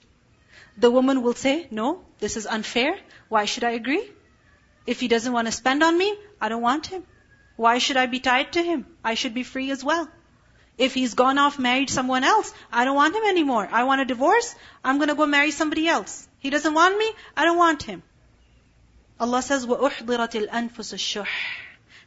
The 0.78 0.92
woman 0.92 1.22
will 1.24 1.34
say, 1.34 1.68
no, 1.72 2.02
this 2.20 2.38
is 2.38 2.48
unfair. 2.48 2.98
Why 3.28 3.46
should 3.46 3.63
I 3.63 3.72
agree? 3.72 4.04
If 4.86 5.00
he 5.00 5.08
doesn't 5.08 5.34
want 5.34 5.48
to 5.48 5.52
spend 5.52 5.84
on 5.84 5.98
me, 5.98 6.15
I 6.39 6.50
don't 6.50 6.62
want 6.62 6.88
him. 6.88 7.04
Why 7.56 7.78
should 7.80 7.98
I 7.98 8.06
be 8.06 8.20
tied 8.20 8.54
to 8.54 8.63
him? 8.63 8.86
I 9.04 9.15
should 9.15 9.34
be 9.34 9.44
free 9.44 9.72
as 9.72 9.84
well. 9.84 10.08
If 10.78 10.94
he's 10.94 11.13
gone 11.13 11.38
off 11.38 11.60
married 11.60 11.89
someone 11.89 12.24
else, 12.24 12.54
I 12.72 12.86
don't 12.86 12.96
want 12.96 13.15
him 13.15 13.24
anymore. 13.24 13.68
I 13.70 13.84
want 13.84 14.02
a 14.02 14.06
divorce. 14.06 14.56
I'm 14.84 14.98
going 14.98 15.10
to 15.10 15.15
go 15.15 15.26
marry 15.26 15.52
somebody 15.52 15.88
else. 15.88 16.28
He 16.39 16.50
doesn't 16.50 16.74
want 16.74 16.98
me. 16.98 17.12
I 17.36 17.44
don't 17.44 17.58
want 17.58 17.84
him. 17.84 18.02
Allah 19.20 19.42
says, 19.42 19.65
وَأُحْضِرَتِ 19.65 20.48
الْأَنفُسُ 20.48 20.94
الشُّحْ 20.96 21.28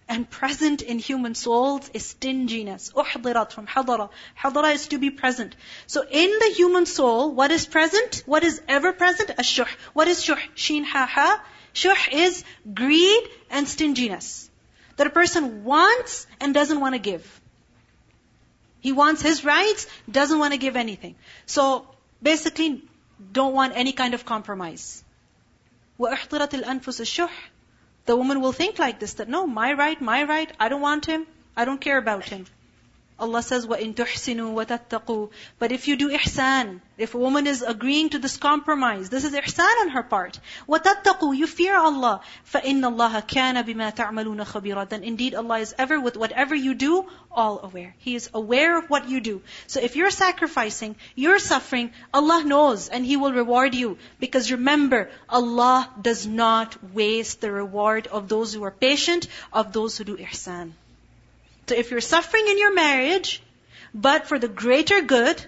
And 0.08 0.28
present 0.28 0.82
in 0.82 0.98
human 0.98 1.34
souls 1.34 1.90
is 1.94 2.06
stinginess. 2.06 2.92
أُحْضِرَت 2.94 3.52
from 3.52 3.66
حضرة. 3.66 4.10
حضرة 4.38 4.74
is 4.74 4.88
to 4.88 4.98
be 4.98 5.10
present. 5.10 5.54
So 5.86 6.04
in 6.08 6.38
the 6.38 6.52
human 6.54 6.86
soul, 6.86 7.32
what 7.32 7.50
is 7.50 7.66
present? 7.66 8.22
What 8.26 8.44
is 8.44 8.60
ever 8.68 8.92
present? 8.92 9.30
الشُّح. 9.30 9.68
What 9.92 10.08
is 10.08 10.22
shuh? 10.22 10.36
Sheen 10.54 10.84
ha 10.84 11.06
ha. 11.06 11.42
Shuh 11.72 11.94
is 12.12 12.44
greed 12.72 13.22
and 13.50 13.68
stinginess. 13.68 14.50
That 14.96 15.06
a 15.06 15.10
person 15.10 15.64
wants 15.64 16.26
and 16.40 16.52
doesn't 16.52 16.80
want 16.80 16.94
to 16.94 16.98
give. 16.98 17.40
He 18.80 18.92
wants 18.92 19.22
his 19.22 19.44
rights, 19.44 19.86
doesn't 20.10 20.38
want 20.38 20.52
to 20.52 20.58
give 20.58 20.76
anything. 20.76 21.14
So 21.46 21.86
basically, 22.20 22.82
don't 23.32 23.54
want 23.54 23.74
any 23.76 23.92
kind 23.92 24.14
of 24.14 24.24
compromise. 24.24 25.04
وَأُحْضِرَتِ 25.98 26.50
الْأَنفُسُ 26.50 27.00
الشُّحْ 27.00 27.30
the 28.07 28.15
woman 28.17 28.41
will 28.41 28.53
think 28.53 28.79
like 28.79 28.99
this, 28.99 29.15
that 29.15 29.29
no, 29.29 29.45
my 29.45 29.73
right, 29.73 29.99
my 30.01 30.23
right, 30.23 30.51
I 30.59 30.69
don't 30.69 30.81
want 30.81 31.05
him, 31.05 31.27
I 31.55 31.65
don't 31.65 31.81
care 31.81 31.97
about 31.97 32.23
him. 32.23 32.45
Allah 33.22 33.40
says, 33.40 33.66
وَإِن 33.68 33.94
تُحْسِنُوا 33.94 34.52
وَتَتَّقُوا 34.52 35.30
But 35.60 35.70
if 35.70 35.86
you 35.86 35.94
do 35.94 36.10
ihsan, 36.10 36.80
if 36.98 37.14
a 37.14 37.18
woman 37.18 37.46
is 37.46 37.62
agreeing 37.62 38.08
to 38.08 38.18
this 38.18 38.36
compromise, 38.36 39.10
this 39.10 39.22
is 39.22 39.32
ihsan 39.32 39.80
on 39.82 39.90
her 39.90 40.02
part. 40.02 40.40
وَتَتَّقُوا 40.68 41.36
You 41.36 41.46
fear 41.46 41.76
Allah. 41.76 42.20
فَإِنَّ 42.52 42.80
اللَّهَ 42.80 43.28
كَانَ 43.28 43.62
بِمَا 43.62 43.94
تَعْمَلُونَ 43.94 44.44
خَبِيرًا 44.44 44.88
Then 44.88 45.04
indeed 45.04 45.36
Allah 45.36 45.60
is 45.60 45.72
ever 45.78 46.00
with 46.00 46.16
whatever 46.16 46.56
you 46.56 46.74
do, 46.74 47.06
all 47.30 47.60
aware. 47.62 47.94
He 47.98 48.16
is 48.16 48.28
aware 48.34 48.76
of 48.76 48.90
what 48.90 49.08
you 49.08 49.20
do. 49.20 49.42
So 49.68 49.78
if 49.78 49.94
you're 49.94 50.10
sacrificing, 50.10 50.96
you're 51.14 51.38
suffering, 51.38 51.92
Allah 52.12 52.42
knows 52.42 52.88
and 52.88 53.06
He 53.06 53.16
will 53.16 53.32
reward 53.32 53.76
you. 53.76 53.98
Because 54.18 54.50
remember, 54.50 55.10
Allah 55.28 55.88
does 56.00 56.26
not 56.26 56.76
waste 56.92 57.40
the 57.40 57.52
reward 57.52 58.08
of 58.08 58.28
those 58.28 58.52
who 58.52 58.64
are 58.64 58.72
patient, 58.72 59.28
of 59.52 59.72
those 59.72 59.96
who 59.96 60.02
do 60.02 60.16
ihsan. 60.16 60.72
So 61.67 61.75
if 61.75 61.91
you're 61.91 62.01
suffering 62.01 62.47
in 62.47 62.57
your 62.57 62.73
marriage, 62.73 63.41
but 63.93 64.27
for 64.27 64.39
the 64.39 64.47
greater 64.47 65.01
good, 65.01 65.43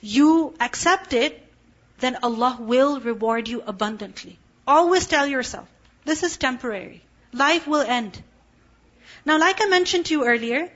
you 0.00 0.54
accept 0.58 1.12
it, 1.12 1.40
then 2.00 2.18
Allah 2.22 2.56
will 2.60 2.98
reward 3.00 3.48
you 3.48 3.62
abundantly. 3.64 4.38
Always 4.66 5.06
tell 5.06 5.26
yourself, 5.26 5.68
this 6.04 6.24
is 6.24 6.36
temporary. 6.36 7.02
Life 7.32 7.68
will 7.68 7.82
end. 7.82 8.20
Now, 9.24 9.38
like 9.38 9.62
I 9.62 9.66
mentioned 9.66 10.06
to 10.06 10.14
you 10.14 10.24
earlier, 10.26 10.70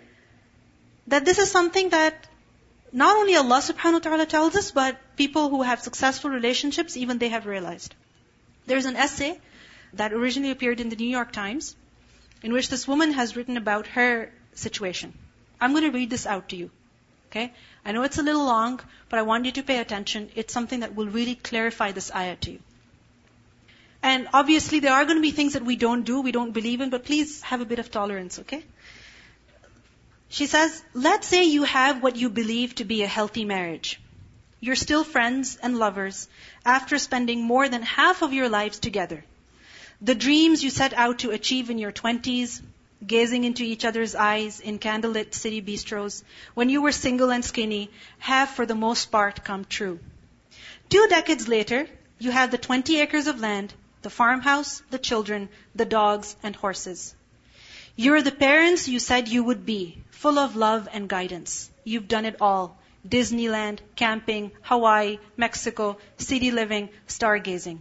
that 1.08 1.24
this 1.24 1.38
is 1.38 1.50
something 1.50 1.88
that 1.88 2.28
not 2.92 3.16
only 3.16 3.34
Allah 3.34 3.58
subhanahu 3.58 3.94
wa 3.94 3.98
ta'ala 3.98 4.26
tells 4.26 4.54
us, 4.54 4.70
but 4.70 4.96
people 5.16 5.48
who 5.48 5.62
have 5.62 5.80
successful 5.80 6.30
relationships, 6.30 6.96
even 6.96 7.18
they 7.18 7.30
have 7.30 7.46
realized. 7.46 7.94
There's 8.66 8.86
an 8.86 8.96
essay 8.96 9.40
that 9.94 10.12
originally 10.12 10.52
appeared 10.52 10.80
in 10.80 10.88
the 10.88 10.96
New 10.96 11.08
York 11.08 11.32
Times 11.32 11.74
in 12.46 12.52
which 12.52 12.68
this 12.68 12.86
woman 12.86 13.12
has 13.12 13.34
written 13.34 13.56
about 13.56 13.88
her 13.88 14.32
situation. 14.54 15.12
I'm 15.60 15.72
going 15.72 15.82
to 15.82 15.90
read 15.90 16.10
this 16.10 16.26
out 16.26 16.50
to 16.50 16.56
you. 16.56 16.70
Okay? 17.28 17.52
I 17.84 17.90
know 17.90 18.04
it's 18.04 18.18
a 18.18 18.22
little 18.22 18.44
long, 18.44 18.78
but 19.08 19.18
I 19.18 19.22
want 19.22 19.46
you 19.46 19.52
to 19.56 19.64
pay 19.64 19.78
attention. 19.80 20.30
It's 20.36 20.52
something 20.52 20.84
that 20.84 20.94
will 20.94 21.08
really 21.08 21.34
clarify 21.34 21.90
this 21.90 22.14
ayah 22.14 22.36
to 22.46 22.52
you. 22.52 22.60
And 24.00 24.28
obviously 24.32 24.78
there 24.78 24.92
are 24.92 25.04
going 25.04 25.16
to 25.16 25.28
be 25.28 25.32
things 25.32 25.54
that 25.54 25.64
we 25.64 25.74
don't 25.74 26.04
do, 26.04 26.20
we 26.20 26.30
don't 26.30 26.52
believe 26.52 26.80
in, 26.80 26.90
but 26.90 27.04
please 27.04 27.42
have 27.42 27.60
a 27.60 27.70
bit 27.74 27.80
of 27.80 27.90
tolerance, 27.90 28.38
okay? 28.38 28.64
She 30.28 30.46
says, 30.46 30.80
let's 30.94 31.26
say 31.26 31.46
you 31.46 31.64
have 31.64 32.00
what 32.00 32.14
you 32.14 32.30
believe 32.30 32.76
to 32.76 32.84
be 32.84 33.02
a 33.02 33.08
healthy 33.08 33.44
marriage. 33.44 34.00
You're 34.60 34.82
still 34.86 35.02
friends 35.02 35.56
and 35.60 35.80
lovers 35.80 36.28
after 36.64 36.98
spending 36.98 37.42
more 37.42 37.68
than 37.68 37.82
half 37.82 38.22
of 38.22 38.32
your 38.32 38.48
lives 38.48 38.78
together. 38.78 39.24
The 40.02 40.14
dreams 40.14 40.62
you 40.62 40.68
set 40.68 40.92
out 40.92 41.20
to 41.20 41.30
achieve 41.30 41.70
in 41.70 41.78
your 41.78 41.92
20s, 41.92 42.60
gazing 43.06 43.44
into 43.44 43.62
each 43.62 43.84
other's 43.84 44.14
eyes 44.14 44.60
in 44.60 44.78
candlelit 44.78 45.32
city 45.32 45.62
bistros, 45.62 46.22
when 46.52 46.68
you 46.68 46.82
were 46.82 46.92
single 46.92 47.30
and 47.30 47.42
skinny, 47.42 47.90
have 48.18 48.50
for 48.50 48.66
the 48.66 48.74
most 48.74 49.10
part 49.10 49.42
come 49.42 49.64
true. 49.64 49.98
Two 50.90 51.06
decades 51.08 51.48
later, 51.48 51.88
you 52.18 52.30
have 52.30 52.50
the 52.50 52.58
20 52.58 53.00
acres 53.00 53.26
of 53.26 53.40
land, 53.40 53.72
the 54.02 54.10
farmhouse, 54.10 54.82
the 54.90 54.98
children, 54.98 55.48
the 55.74 55.86
dogs, 55.86 56.36
and 56.42 56.54
horses. 56.54 57.14
You're 57.96 58.20
the 58.20 58.30
parents 58.30 58.88
you 58.88 58.98
said 58.98 59.28
you 59.28 59.42
would 59.44 59.64
be, 59.64 60.02
full 60.10 60.38
of 60.38 60.56
love 60.56 60.88
and 60.92 61.08
guidance. 61.08 61.70
You've 61.84 62.08
done 62.08 62.26
it 62.26 62.36
all. 62.42 62.76
Disneyland, 63.08 63.78
camping, 63.94 64.52
Hawaii, 64.62 65.18
Mexico, 65.36 65.96
city 66.18 66.50
living, 66.50 66.90
stargazing. 67.08 67.78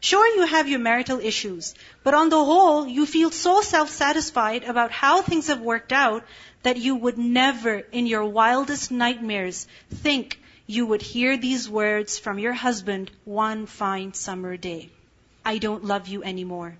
Sure, 0.00 0.26
you 0.36 0.46
have 0.46 0.68
your 0.68 0.78
marital 0.78 1.18
issues, 1.20 1.74
but 2.02 2.14
on 2.14 2.28
the 2.28 2.44
whole, 2.44 2.86
you 2.86 3.06
feel 3.06 3.30
so 3.30 3.60
self-satisfied 3.60 4.64
about 4.64 4.90
how 4.90 5.22
things 5.22 5.46
have 5.46 5.60
worked 5.60 5.92
out 5.92 6.24
that 6.62 6.76
you 6.76 6.94
would 6.94 7.18
never, 7.18 7.78
in 7.92 8.06
your 8.06 8.24
wildest 8.24 8.90
nightmares, 8.90 9.66
think 9.90 10.40
you 10.66 10.86
would 10.86 11.02
hear 11.02 11.36
these 11.36 11.68
words 11.68 12.18
from 12.18 12.38
your 12.38 12.52
husband 12.52 13.10
one 13.24 13.66
fine 13.66 14.14
summer 14.14 14.56
day. 14.56 14.90
I 15.44 15.58
don't 15.58 15.84
love 15.84 16.08
you 16.08 16.22
anymore. 16.22 16.76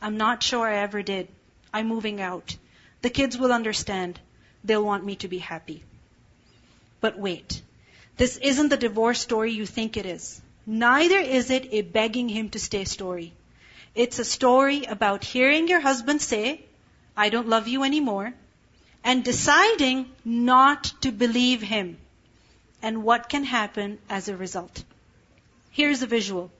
I'm 0.00 0.16
not 0.16 0.42
sure 0.42 0.66
I 0.66 0.78
ever 0.78 1.02
did. 1.02 1.28
I'm 1.72 1.88
moving 1.88 2.20
out. 2.20 2.56
The 3.02 3.10
kids 3.10 3.36
will 3.36 3.52
understand. 3.52 4.18
They'll 4.64 4.84
want 4.84 5.04
me 5.04 5.16
to 5.16 5.28
be 5.28 5.38
happy. 5.38 5.82
But 7.00 7.18
wait. 7.18 7.60
This 8.16 8.38
isn't 8.38 8.70
the 8.70 8.78
divorce 8.78 9.20
story 9.20 9.52
you 9.52 9.66
think 9.66 9.98
it 9.98 10.06
is. 10.06 10.40
Neither 10.66 11.18
is 11.20 11.50
it 11.50 11.68
a 11.70 11.82
begging 11.82 12.28
him 12.28 12.48
to 12.50 12.58
stay 12.58 12.84
story. 12.84 13.32
It's 13.94 14.18
a 14.18 14.24
story 14.24 14.84
about 14.84 15.22
hearing 15.22 15.68
your 15.68 15.78
husband 15.78 16.20
say, 16.20 16.64
I 17.16 17.28
don't 17.28 17.48
love 17.48 17.68
you 17.68 17.84
anymore, 17.84 18.34
and 19.04 19.22
deciding 19.22 20.10
not 20.24 20.92
to 21.02 21.12
believe 21.12 21.62
him, 21.62 21.98
and 22.82 23.04
what 23.04 23.28
can 23.28 23.44
happen 23.44 23.98
as 24.10 24.28
a 24.28 24.36
result. 24.36 24.82
Here's 25.70 26.02
a 26.02 26.08
visual. 26.08 26.50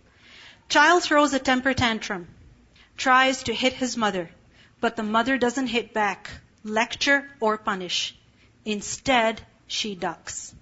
Child 0.69 1.03
throws 1.03 1.35
a 1.35 1.41
temper 1.41 1.75
tantrum, 1.75 2.29
tries 2.97 3.43
to 3.43 3.55
hit 3.55 3.73
his 3.73 3.97
mother, 3.97 4.31
but 4.81 4.95
the 4.95 5.03
mother 5.03 5.37
doesn't 5.37 5.67
hit 5.67 5.93
back, 5.93 6.31
lecture, 6.63 7.29
or 7.41 7.59
punish. 7.59 8.15
Instead, 8.65 9.41
she 9.67 9.97
ducks. 9.97 10.55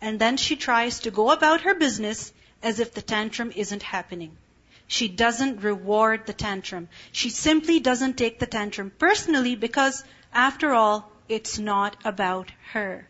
And 0.00 0.18
then 0.18 0.38
she 0.38 0.56
tries 0.56 1.00
to 1.00 1.10
go 1.10 1.30
about 1.30 1.60
her 1.60 1.74
business 1.74 2.32
as 2.62 2.80
if 2.80 2.94
the 2.94 3.02
tantrum 3.02 3.52
isn't 3.54 3.82
happening. 3.82 4.36
She 4.86 5.08
doesn't 5.08 5.62
reward 5.62 6.26
the 6.26 6.32
tantrum. 6.32 6.88
She 7.12 7.30
simply 7.30 7.80
doesn't 7.80 8.18
take 8.18 8.38
the 8.38 8.46
tantrum 8.46 8.90
personally 8.98 9.54
because, 9.56 10.04
after 10.32 10.72
all, 10.72 11.10
it's 11.28 11.58
not 11.58 11.96
about 12.04 12.52
her. 12.72 13.08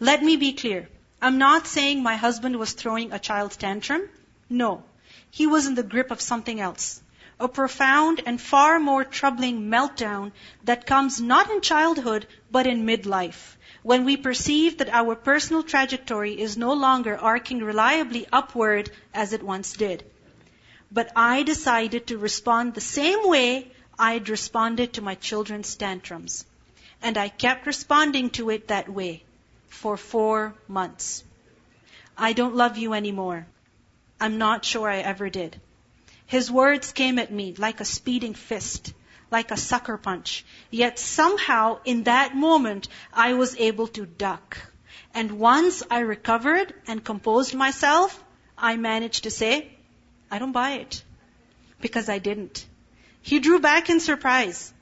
Let 0.00 0.22
me 0.22 0.36
be 0.36 0.52
clear. 0.52 0.88
I'm 1.20 1.38
not 1.38 1.66
saying 1.66 2.02
my 2.02 2.16
husband 2.16 2.56
was 2.56 2.72
throwing 2.72 3.12
a 3.12 3.18
child's 3.18 3.56
tantrum. 3.56 4.08
No. 4.48 4.84
He 5.30 5.46
was 5.46 5.66
in 5.66 5.74
the 5.74 5.82
grip 5.82 6.10
of 6.10 6.20
something 6.20 6.60
else. 6.60 7.02
A 7.38 7.48
profound 7.48 8.22
and 8.24 8.40
far 8.40 8.78
more 8.80 9.04
troubling 9.04 9.68
meltdown 9.68 10.32
that 10.64 10.86
comes 10.86 11.20
not 11.20 11.50
in 11.50 11.60
childhood, 11.60 12.26
but 12.50 12.66
in 12.66 12.86
midlife 12.86 13.56
when 13.86 14.04
we 14.04 14.16
perceive 14.16 14.78
that 14.78 14.88
our 14.88 15.14
personal 15.14 15.62
trajectory 15.62 16.32
is 16.44 16.56
no 16.56 16.72
longer 16.72 17.16
arcing 17.16 17.60
reliably 17.60 18.26
upward 18.32 18.90
as 19.14 19.32
it 19.32 19.44
once 19.44 19.74
did. 19.74 20.02
But 20.90 21.12
I 21.14 21.44
decided 21.44 22.08
to 22.08 22.18
respond 22.18 22.74
the 22.74 22.80
same 22.80 23.28
way 23.28 23.70
I'd 23.96 24.28
responded 24.28 24.94
to 24.94 25.02
my 25.02 25.14
children's 25.14 25.76
tantrums. 25.76 26.44
And 27.00 27.16
I 27.16 27.28
kept 27.28 27.64
responding 27.68 28.30
to 28.30 28.50
it 28.50 28.66
that 28.68 28.88
way 28.88 29.22
for 29.68 29.96
four 29.96 30.54
months. 30.66 31.22
I 32.18 32.32
don't 32.32 32.56
love 32.56 32.76
you 32.78 32.92
anymore. 32.92 33.46
I'm 34.20 34.36
not 34.36 34.64
sure 34.64 34.90
I 34.90 34.98
ever 34.98 35.30
did. 35.30 35.60
His 36.26 36.50
words 36.50 36.90
came 36.90 37.20
at 37.20 37.30
me 37.30 37.54
like 37.56 37.80
a 37.80 37.84
speeding 37.84 38.34
fist 38.34 38.92
like 39.30 39.50
a 39.50 39.56
sucker 39.56 39.96
punch. 39.96 40.44
Yet 40.70 40.98
somehow 40.98 41.80
in 41.84 42.04
that 42.04 42.36
moment 42.36 42.88
I 43.12 43.34
was 43.34 43.56
able 43.56 43.88
to 43.88 44.06
duck. 44.06 44.58
And 45.14 45.38
once 45.38 45.82
I 45.90 46.00
recovered 46.00 46.74
and 46.86 47.04
composed 47.04 47.54
myself, 47.54 48.22
I 48.56 48.76
managed 48.76 49.24
to 49.24 49.30
say, 49.30 49.70
I 50.30 50.38
don't 50.38 50.52
buy 50.52 50.72
it. 50.72 51.02
Because 51.80 52.08
I 52.08 52.18
didn't. 52.18 52.66
He 53.22 53.38
drew 53.40 53.58
back 53.58 53.90
in 53.90 54.00
surprise. 54.00 54.72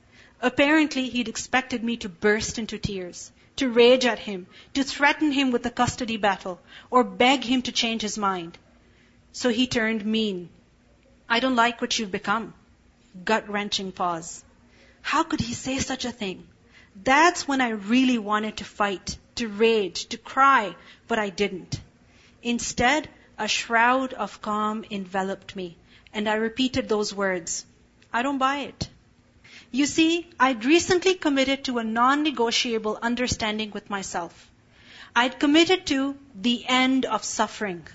Apparently 0.41 1.09
he'd 1.09 1.27
expected 1.27 1.83
me 1.83 1.97
to 1.97 2.09
burst 2.09 2.59
into 2.59 2.77
tears. 2.77 3.31
to 3.57 3.69
rage 3.69 4.05
at 4.05 4.19
him, 4.19 4.47
to 4.73 4.83
threaten 4.83 5.31
him 5.31 5.51
with 5.51 5.65
a 5.65 5.69
custody 5.69 6.17
battle, 6.17 6.59
or 6.91 7.03
beg 7.03 7.43
him 7.43 7.61
to 7.61 7.71
change 7.71 8.01
his 8.01 8.17
mind. 8.17 8.57
So 9.31 9.49
he 9.49 9.67
turned 9.67 10.05
mean. 10.05 10.49
I 11.29 11.39
don't 11.39 11.55
like 11.55 11.81
what 11.81 11.97
you've 11.97 12.11
become. 12.11 12.53
Gut 13.23 13.47
wrenching 13.49 13.91
pause. 13.91 14.43
How 15.01 15.23
could 15.23 15.39
he 15.39 15.53
say 15.53 15.79
such 15.79 16.05
a 16.05 16.11
thing? 16.11 16.47
That's 17.03 17.47
when 17.47 17.61
I 17.61 17.69
really 17.69 18.17
wanted 18.17 18.57
to 18.57 18.65
fight, 18.65 19.17
to 19.35 19.47
rage, 19.47 20.07
to 20.07 20.17
cry, 20.17 20.75
but 21.07 21.19
I 21.19 21.29
didn't. 21.29 21.79
Instead, 22.41 23.09
a 23.37 23.47
shroud 23.47 24.13
of 24.13 24.41
calm 24.41 24.85
enveloped 24.89 25.55
me, 25.55 25.77
and 26.13 26.27
I 26.27 26.35
repeated 26.35 26.87
those 26.87 27.13
words. 27.13 27.65
I 28.11 28.21
don't 28.21 28.37
buy 28.37 28.57
it. 28.59 28.89
You 29.71 29.85
see, 29.85 30.27
I'd 30.39 30.63
recently 30.63 31.15
committed 31.15 31.65
to 31.65 31.79
a 31.79 31.83
non-negotiable 31.83 32.97
understanding 33.01 33.71
with 33.71 33.89
myself. 33.89 34.49
I'd 35.15 35.39
committed 35.39 35.85
to 35.87 36.17
the 36.33 36.65
end 36.65 37.05
of 37.05 37.23
suffering. 37.23 37.87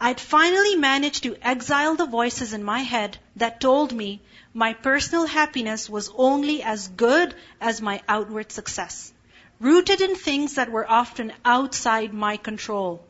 I'd 0.00 0.20
finally 0.20 0.76
managed 0.76 1.24
to 1.24 1.36
exile 1.42 1.96
the 1.96 2.06
voices 2.06 2.52
in 2.52 2.62
my 2.62 2.80
head 2.80 3.18
that 3.34 3.60
told 3.60 3.92
me 3.92 4.20
my 4.54 4.72
personal 4.72 5.26
happiness 5.26 5.90
was 5.90 6.10
only 6.14 6.62
as 6.62 6.86
good 6.86 7.34
as 7.60 7.82
my 7.82 8.00
outward 8.08 8.52
success, 8.52 9.12
rooted 9.58 10.00
in 10.00 10.14
things 10.14 10.54
that 10.54 10.70
were 10.70 10.88
often 10.88 11.32
outside 11.44 12.14
my 12.14 12.36
control. 12.36 13.04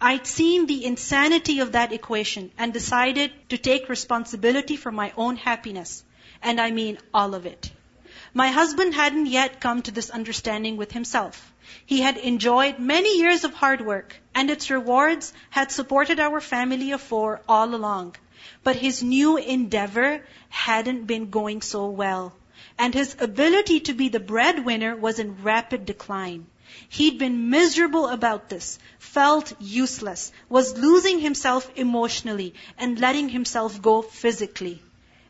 I'd 0.00 0.26
seen 0.26 0.66
the 0.66 0.84
insanity 0.84 1.60
of 1.60 1.72
that 1.72 1.92
equation 1.92 2.50
and 2.58 2.72
decided 2.72 3.32
to 3.50 3.56
take 3.56 3.88
responsibility 3.88 4.76
for 4.76 4.90
my 4.90 5.12
own 5.16 5.36
happiness. 5.36 6.04
And 6.42 6.60
I 6.60 6.70
mean 6.72 6.98
all 7.14 7.34
of 7.34 7.46
it. 7.46 7.70
My 8.34 8.48
husband 8.48 8.94
hadn't 8.94 9.26
yet 9.26 9.60
come 9.60 9.82
to 9.82 9.90
this 9.92 10.10
understanding 10.10 10.76
with 10.76 10.92
himself. 10.92 11.52
He 11.84 12.00
had 12.00 12.16
enjoyed 12.16 12.78
many 12.78 13.18
years 13.18 13.42
of 13.42 13.52
hard 13.52 13.80
work, 13.80 14.16
and 14.34 14.50
its 14.50 14.70
rewards 14.70 15.32
had 15.50 15.72
supported 15.72 16.20
our 16.20 16.40
family 16.40 16.92
of 16.92 17.00
four 17.00 17.40
all 17.48 17.74
along. 17.74 18.14
But 18.62 18.76
his 18.76 19.02
new 19.02 19.36
endeavor 19.36 20.24
hadn't 20.48 21.06
been 21.06 21.30
going 21.30 21.62
so 21.62 21.86
well, 21.86 22.34
and 22.78 22.94
his 22.94 23.16
ability 23.18 23.80
to 23.80 23.94
be 23.94 24.08
the 24.08 24.20
breadwinner 24.20 24.94
was 24.94 25.18
in 25.18 25.42
rapid 25.42 25.86
decline. 25.86 26.46
He'd 26.88 27.18
been 27.18 27.50
miserable 27.50 28.06
about 28.06 28.48
this, 28.48 28.78
felt 28.98 29.52
useless, 29.60 30.32
was 30.48 30.78
losing 30.78 31.18
himself 31.20 31.70
emotionally, 31.76 32.54
and 32.78 33.00
letting 33.00 33.28
himself 33.28 33.82
go 33.82 34.02
physically. 34.02 34.82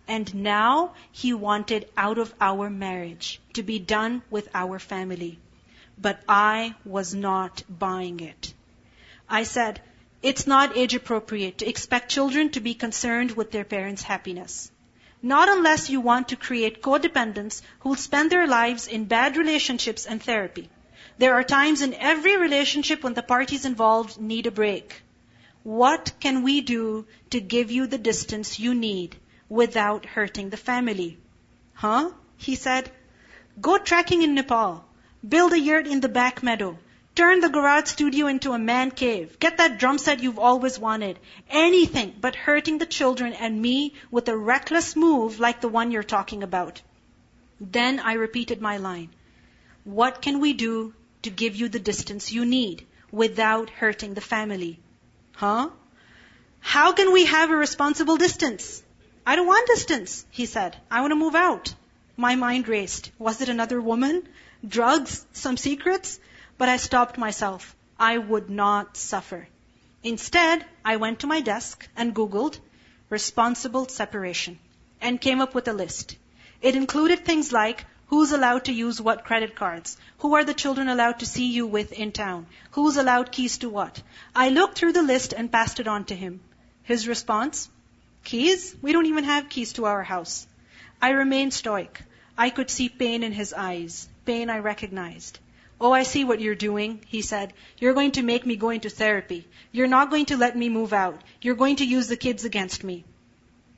And 0.08 0.34
now 0.34 0.92
he 1.12 1.32
wanted 1.32 1.88
out 1.96 2.18
of 2.18 2.34
our 2.40 2.68
marriage 2.68 3.40
to 3.54 3.62
be 3.62 3.78
done 3.78 4.22
with 4.30 4.48
our 4.54 4.78
family. 4.78 5.38
But 5.98 6.22
I 6.28 6.74
was 6.84 7.14
not 7.14 7.62
buying 7.68 8.20
it. 8.20 8.52
I 9.28 9.42
said, 9.42 9.80
it's 10.22 10.46
not 10.46 10.76
age 10.76 10.94
appropriate 10.94 11.58
to 11.58 11.68
expect 11.68 12.10
children 12.10 12.50
to 12.50 12.60
be 12.60 12.74
concerned 12.74 13.32
with 13.32 13.50
their 13.50 13.64
parents' 13.64 14.02
happiness. 14.02 14.70
Not 15.22 15.48
unless 15.48 15.90
you 15.90 16.00
want 16.00 16.28
to 16.28 16.36
create 16.36 16.82
codependents 16.82 17.62
who'll 17.80 17.96
spend 17.96 18.30
their 18.30 18.46
lives 18.46 18.86
in 18.86 19.04
bad 19.04 19.36
relationships 19.36 20.06
and 20.06 20.22
therapy. 20.22 20.68
There 21.18 21.34
are 21.34 21.42
times 21.42 21.82
in 21.82 21.94
every 21.94 22.36
relationship 22.36 23.02
when 23.02 23.14
the 23.14 23.22
parties 23.22 23.64
involved 23.64 24.20
need 24.20 24.46
a 24.46 24.50
break. 24.50 25.02
What 25.62 26.12
can 26.20 26.42
we 26.42 26.60
do 26.60 27.06
to 27.30 27.40
give 27.40 27.70
you 27.70 27.86
the 27.86 27.98
distance 27.98 28.60
you 28.60 28.74
need 28.74 29.16
without 29.48 30.06
hurting 30.06 30.50
the 30.50 30.56
family? 30.56 31.18
Huh? 31.74 32.10
He 32.36 32.54
said. 32.54 32.90
Go 33.60 33.78
trekking 33.78 34.22
in 34.22 34.34
Nepal. 34.34 34.85
Build 35.26 35.52
a 35.52 35.60
yurt 35.60 35.86
in 35.86 36.00
the 36.00 36.08
back 36.08 36.42
meadow. 36.42 36.78
Turn 37.14 37.40
the 37.40 37.48
garage 37.48 37.88
studio 37.88 38.26
into 38.26 38.52
a 38.52 38.58
man 38.58 38.90
cave. 38.90 39.38
Get 39.38 39.56
that 39.56 39.78
drum 39.78 39.98
set 39.98 40.22
you've 40.22 40.38
always 40.38 40.78
wanted. 40.78 41.18
Anything 41.48 42.14
but 42.20 42.36
hurting 42.36 42.78
the 42.78 42.86
children 42.86 43.32
and 43.32 43.62
me 43.62 43.94
with 44.10 44.28
a 44.28 44.36
reckless 44.36 44.94
move 44.94 45.40
like 45.40 45.60
the 45.60 45.68
one 45.68 45.90
you're 45.90 46.02
talking 46.02 46.42
about. 46.42 46.82
Then 47.60 48.00
I 48.00 48.14
repeated 48.14 48.60
my 48.60 48.76
line. 48.76 49.10
What 49.84 50.20
can 50.20 50.40
we 50.40 50.52
do 50.52 50.94
to 51.26 51.30
give 51.30 51.56
you 51.56 51.68
the 51.68 51.80
distance 51.80 52.30
you 52.30 52.44
need 52.44 52.86
without 53.10 53.70
hurting 53.70 54.14
the 54.14 54.20
family. 54.20 54.78
Huh? 55.32 55.70
How 56.60 56.92
can 56.92 57.12
we 57.12 57.26
have 57.26 57.50
a 57.50 57.56
responsible 57.56 58.16
distance? 58.16 58.82
I 59.26 59.34
don't 59.34 59.46
want 59.46 59.66
distance, 59.66 60.24
he 60.30 60.46
said. 60.46 60.76
I 60.90 61.00
want 61.00 61.10
to 61.10 61.16
move 61.16 61.34
out. 61.34 61.74
My 62.16 62.36
mind 62.36 62.68
raced. 62.68 63.10
Was 63.18 63.40
it 63.40 63.48
another 63.48 63.80
woman? 63.80 64.28
Drugs? 64.66 65.26
Some 65.32 65.56
secrets? 65.56 66.20
But 66.58 66.68
I 66.68 66.76
stopped 66.76 67.18
myself. 67.18 67.74
I 67.98 68.18
would 68.18 68.50
not 68.50 68.96
suffer. 68.96 69.48
Instead, 70.02 70.64
I 70.84 70.96
went 70.96 71.20
to 71.20 71.26
my 71.26 71.40
desk 71.40 71.88
and 71.96 72.14
Googled 72.14 72.58
responsible 73.10 73.88
separation 73.88 74.58
and 75.00 75.20
came 75.20 75.40
up 75.40 75.54
with 75.54 75.68
a 75.68 75.72
list. 75.72 76.16
It 76.62 76.76
included 76.76 77.24
things 77.24 77.52
like 77.52 77.84
Who's 78.08 78.30
allowed 78.30 78.66
to 78.66 78.72
use 78.72 79.00
what 79.00 79.24
credit 79.24 79.56
cards? 79.56 79.96
Who 80.18 80.36
are 80.36 80.44
the 80.44 80.54
children 80.54 80.88
allowed 80.88 81.18
to 81.18 81.26
see 81.26 81.46
you 81.46 81.66
with 81.66 81.92
in 81.92 82.12
town? 82.12 82.46
Who's 82.70 82.96
allowed 82.96 83.32
keys 83.32 83.58
to 83.58 83.68
what? 83.68 84.00
I 84.34 84.50
looked 84.50 84.78
through 84.78 84.92
the 84.92 85.02
list 85.02 85.32
and 85.32 85.50
passed 85.50 85.80
it 85.80 85.88
on 85.88 86.04
to 86.04 86.14
him. 86.14 86.40
His 86.84 87.08
response? 87.08 87.68
Keys? 88.22 88.76
We 88.80 88.92
don't 88.92 89.06
even 89.06 89.24
have 89.24 89.48
keys 89.48 89.72
to 89.72 89.86
our 89.86 90.04
house. 90.04 90.46
I 91.02 91.10
remained 91.10 91.52
stoic. 91.52 92.00
I 92.38 92.50
could 92.50 92.70
see 92.70 92.88
pain 92.88 93.22
in 93.22 93.32
his 93.32 93.52
eyes. 93.54 94.08
Pain 94.24 94.50
I 94.50 94.58
recognized. 94.58 95.38
Oh, 95.80 95.92
I 95.92 96.02
see 96.04 96.24
what 96.24 96.40
you're 96.40 96.54
doing, 96.54 97.00
he 97.06 97.22
said. 97.22 97.52
You're 97.78 97.94
going 97.94 98.12
to 98.12 98.22
make 98.22 98.46
me 98.46 98.56
go 98.56 98.70
into 98.70 98.90
therapy. 98.90 99.46
You're 99.72 99.86
not 99.86 100.10
going 100.10 100.26
to 100.26 100.36
let 100.36 100.56
me 100.56 100.68
move 100.68 100.92
out. 100.92 101.20
You're 101.40 101.54
going 101.54 101.76
to 101.76 101.86
use 101.86 102.08
the 102.08 102.16
kids 102.16 102.44
against 102.44 102.84
me. 102.84 103.04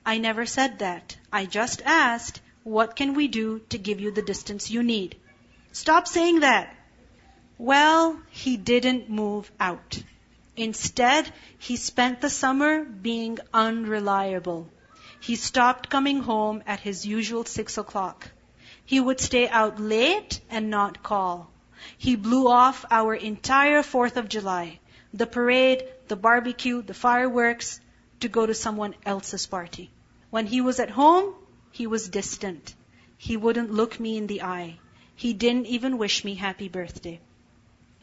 I 0.07 0.19
never 0.19 0.47
said 0.47 0.79
that. 0.79 1.17
I 1.33 1.47
just 1.47 1.83
asked, 1.85 2.41
what 2.65 2.97
can 2.97 3.15
we 3.15 3.29
do 3.29 3.61
to 3.71 3.79
give 3.79 4.01
you 4.01 4.11
the 4.11 4.23
distance 4.23 4.71
you 4.71 4.83
need? 4.83 5.17
Stop 5.73 6.09
saying 6.09 6.41
that. 6.41 6.75
Well, 7.59 8.21
he 8.31 8.57
didn't 8.57 9.11
move 9.11 9.51
out. 9.59 10.03
Instead, 10.57 11.31
he 11.59 11.77
spent 11.77 12.21
the 12.21 12.31
summer 12.31 12.85
being 12.85 13.39
unreliable. 13.53 14.69
He 15.21 15.37
stopped 15.37 15.89
coming 15.89 16.21
home 16.21 16.63
at 16.67 16.81
his 16.81 17.07
usual 17.07 17.45
six 17.45 17.79
o'clock. 17.79 18.31
He 18.89 19.01
would 19.01 19.21
stay 19.21 19.47
out 19.47 19.79
late 19.79 20.41
and 20.49 20.71
not 20.71 21.03
call. 21.03 21.51
He 21.99 22.17
blew 22.17 22.49
off 22.49 22.87
our 22.91 23.15
entire 23.15 23.83
4th 23.83 24.17
of 24.17 24.31
July, 24.31 24.81
the 25.13 25.27
parade, 25.27 25.85
the 26.07 26.17
barbecue, 26.17 26.81
the 26.81 26.95
fireworks, 26.95 27.81
to 28.21 28.29
go 28.29 28.47
to 28.47 28.55
someone 28.55 28.95
else's 29.05 29.47
party. 29.47 29.91
When 30.31 30.47
he 30.47 30.63
was 30.63 30.81
at 30.81 30.89
home, 30.89 31.35
he 31.71 31.87
was 31.87 32.09
distant. 32.09 32.75
He 33.19 33.37
wouldn't 33.37 33.75
look 33.75 34.01
me 34.01 34.17
in 34.17 34.27
the 34.27 34.41
eye. 34.41 34.79
He 35.15 35.35
didn't 35.35 35.67
even 35.67 35.99
wish 35.99 36.25
me 36.25 36.35
happy 36.35 36.71
birthday. 36.71 37.21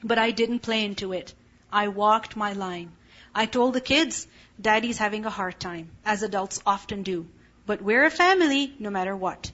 But 0.03 0.19
I 0.19 0.29
didn't 0.29 0.59
play 0.59 0.85
into 0.85 1.13
it. 1.13 1.33
I 1.71 1.87
walked 1.87 2.35
my 2.35 2.53
line. 2.53 2.91
I 3.33 3.47
told 3.47 3.73
the 3.73 3.81
kids, 3.81 4.27
Daddy's 4.61 4.99
having 4.99 5.25
a 5.25 5.31
hard 5.31 5.59
time, 5.59 5.89
as 6.05 6.21
adults 6.21 6.61
often 6.63 7.01
do. 7.01 7.25
But 7.65 7.81
we're 7.81 8.05
a 8.05 8.11
family, 8.11 8.75
no 8.77 8.91
matter 8.91 9.15
what. 9.15 9.51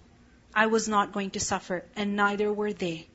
I 0.53 0.67
was 0.67 0.87
not 0.87 1.11
going 1.11 1.31
to 1.31 1.39
suffer, 1.39 1.83
and 1.95 2.15
neither 2.15 2.51
were 2.51 2.73
they. 2.73 3.07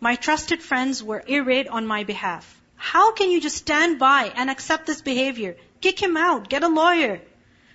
My 0.00 0.16
trusted 0.16 0.62
friends 0.62 1.02
were 1.02 1.24
irate 1.26 1.68
on 1.68 1.86
my 1.86 2.04
behalf. 2.04 2.60
How 2.76 3.12
can 3.12 3.30
you 3.30 3.40
just 3.40 3.56
stand 3.56 3.98
by 3.98 4.32
and 4.34 4.50
accept 4.50 4.86
this 4.86 5.00
behavior? 5.00 5.56
Kick 5.80 6.00
him 6.00 6.16
out, 6.16 6.48
get 6.48 6.62
a 6.62 6.68
lawyer. 6.68 7.20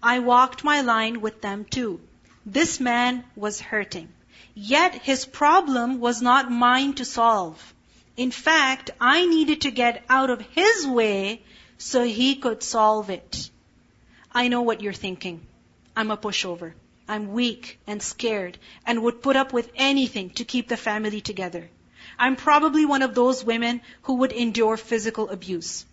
I 0.04 0.20
walked 0.20 0.64
my 0.64 0.82
line 0.82 1.22
with 1.22 1.42
them 1.42 1.66
too. 1.66 2.00
This 2.46 2.80
man 2.80 3.24
was 3.36 3.60
hurting. 3.60 4.10
Yet 4.54 4.96
his 4.96 5.26
problem 5.26 6.00
was 6.00 6.22
not 6.22 6.52
mine 6.52 6.94
to 6.96 7.06
solve. 7.06 7.74
In 8.18 8.32
fact, 8.32 8.92
I 9.00 9.26
needed 9.26 9.62
to 9.62 9.72
get 9.72 10.04
out 10.10 10.30
of 10.30 10.42
his 10.42 10.86
way 10.86 11.42
so 11.78 12.04
he 12.04 12.36
could 12.36 12.62
solve 12.62 13.10
it. 13.10 13.50
I 14.32 14.48
know 14.48 14.62
what 14.62 14.82
you're 14.82 14.94
thinking. 14.94 15.46
I'm 15.96 16.12
a 16.12 16.18
pushover. 16.18 16.74
I'm 17.12 17.34
weak 17.34 17.78
and 17.86 18.02
scared 18.02 18.58
and 18.86 19.04
would 19.04 19.22
put 19.22 19.36
up 19.36 19.52
with 19.52 19.70
anything 19.76 20.30
to 20.36 20.46
keep 20.46 20.70
the 20.70 20.78
family 20.78 21.20
together. 21.20 21.70
I'm 22.18 22.38
probably 22.38 22.86
one 22.86 23.02
of 23.02 23.16
those 23.16 23.44
women 23.44 23.82
who 24.04 24.14
would 24.20 24.32
endure 24.32 24.78
physical 24.78 25.30
abuse. 25.30 25.86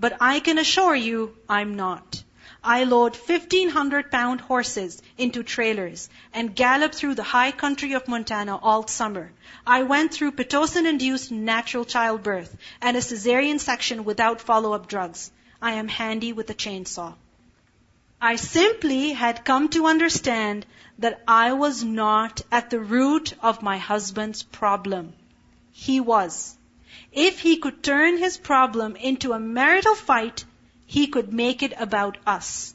But 0.00 0.16
I 0.20 0.40
can 0.40 0.58
assure 0.58 0.96
you 0.96 1.36
I'm 1.48 1.76
not. 1.76 2.24
I 2.64 2.82
load 2.82 3.14
1500 3.14 4.10
pound 4.10 4.40
horses 4.40 5.00
into 5.16 5.44
trailers 5.44 6.08
and 6.34 6.56
gallop 6.56 6.92
through 6.92 7.14
the 7.14 7.30
high 7.36 7.52
country 7.52 7.92
of 7.92 8.08
Montana 8.08 8.56
all 8.56 8.84
summer. 8.88 9.30
I 9.64 9.84
went 9.84 10.12
through 10.12 10.32
Pitocin 10.32 10.88
induced 10.88 11.30
natural 11.30 11.84
childbirth 11.84 12.56
and 12.82 12.96
a 12.96 13.00
cesarean 13.00 13.60
section 13.60 14.04
without 14.04 14.40
follow 14.40 14.72
up 14.72 14.88
drugs. 14.88 15.30
I 15.62 15.74
am 15.74 15.86
handy 15.86 16.32
with 16.32 16.50
a 16.50 16.54
chainsaw. 16.54 17.14
I 18.20 18.34
simply 18.34 19.12
had 19.12 19.44
come 19.44 19.68
to 19.68 19.86
understand 19.86 20.66
that 20.98 21.22
I 21.28 21.52
was 21.52 21.84
not 21.84 22.42
at 22.50 22.68
the 22.68 22.80
root 22.80 23.32
of 23.40 23.62
my 23.62 23.78
husband's 23.78 24.42
problem. 24.42 25.12
he 25.72 26.00
was. 26.00 26.56
If 27.12 27.38
he 27.38 27.58
could 27.58 27.82
turn 27.82 28.16
his 28.18 28.36
problem 28.36 28.96
into 28.96 29.32
a 29.32 29.38
marital 29.38 29.94
fight, 29.94 30.44
he 30.86 31.06
could 31.06 31.32
make 31.32 31.62
it 31.62 31.72
about 31.78 32.18
us. 32.26 32.74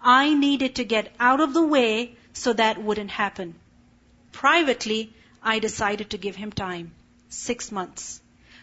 I 0.00 0.32
needed 0.34 0.76
to 0.76 0.84
get 0.84 1.12
out 1.18 1.40
of 1.40 1.54
the 1.54 1.66
way 1.66 2.16
so 2.32 2.52
that 2.52 2.78
wouldn't 2.78 3.10
happen. 3.10 3.56
Privately, 4.30 5.12
I 5.42 5.58
decided 5.58 6.10
to 6.10 6.18
give 6.18 6.36
him 6.36 6.52
time. 6.52 6.92
Six 7.28 7.72
months. 7.72 8.20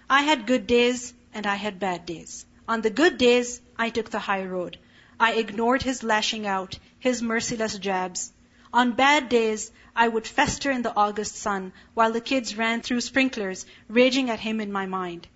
I 0.09 0.21
had 0.21 0.47
good 0.47 0.65
days 0.65 1.13
and 1.33 1.45
I 1.45 1.55
had 1.55 1.79
bad 1.79 2.05
days. 2.05 2.45
On 2.67 2.81
the 2.81 2.89
good 2.89 3.17
days, 3.17 3.59
I 3.77 3.89
took 3.89 4.09
the 4.09 4.19
high 4.19 4.45
road. 4.45 4.77
I 5.23 5.33
ignored 5.33 5.83
his 5.83 6.01
lashing 6.01 6.47
out, 6.47 6.79
his 6.97 7.21
merciless 7.21 7.77
jabs. 7.77 8.33
On 8.73 8.93
bad 8.93 9.29
days, 9.29 9.71
I 9.95 10.07
would 10.07 10.25
fester 10.25 10.71
in 10.71 10.81
the 10.81 10.95
August 10.95 11.35
sun 11.35 11.73
while 11.93 12.11
the 12.11 12.21
kids 12.21 12.57
ran 12.57 12.81
through 12.81 13.01
sprinklers, 13.01 13.67
raging 13.87 14.31
at 14.31 14.39
him 14.39 14.59
in 14.59 14.71
my 14.71 14.87
mind. 14.87 15.27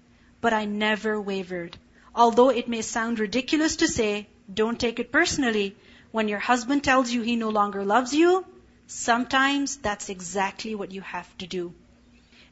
But 0.41 0.53
I 0.53 0.65
never 0.65 1.21
wavered. 1.21 1.77
Although 2.15 2.49
it 2.49 2.67
may 2.67 2.81
sound 2.81 3.19
ridiculous 3.19 3.75
to 3.75 3.87
say, 3.87 4.27
don't 4.51 4.79
take 4.79 4.97
it 4.97 5.11
personally. 5.11 5.75
When 6.11 6.29
your 6.29 6.39
husband 6.39 6.83
tells 6.83 7.11
you 7.11 7.21
he 7.21 7.35
no 7.35 7.49
longer 7.49 7.85
loves 7.85 8.11
you, 8.11 8.43
sometimes 8.87 9.77
that's 9.77 10.09
exactly 10.09 10.73
what 10.73 10.93
you 10.93 11.01
have 11.01 11.37
to 11.37 11.45
do. 11.45 11.75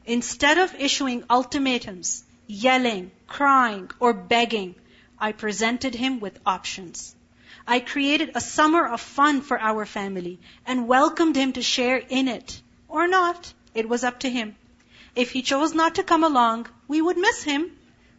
Instead 0.06 0.58
of 0.58 0.72
issuing 0.76 1.24
ultimatums, 1.28 2.22
yelling, 2.46 3.10
crying, 3.26 3.90
or 3.98 4.12
begging, 4.12 4.76
I 5.18 5.32
presented 5.32 5.96
him 5.96 6.20
with 6.20 6.38
options. 6.46 7.16
I 7.66 7.80
created 7.80 8.32
a 8.34 8.40
summer 8.40 8.86
of 8.86 9.00
fun 9.00 9.40
for 9.40 9.58
our 9.58 9.86
family 9.86 10.38
and 10.66 10.86
welcomed 10.86 11.34
him 11.34 11.52
to 11.54 11.62
share 11.62 11.96
in 11.96 12.28
it. 12.28 12.60
Or 12.88 13.08
not. 13.08 13.52
It 13.74 13.88
was 13.88 14.04
up 14.04 14.20
to 14.20 14.30
him. 14.30 14.56
If 15.16 15.30
he 15.30 15.42
chose 15.42 15.72
not 15.74 15.94
to 15.94 16.02
come 16.02 16.24
along, 16.24 16.66
we 16.88 17.00
would 17.00 17.16
miss 17.16 17.42
him. 17.42 17.70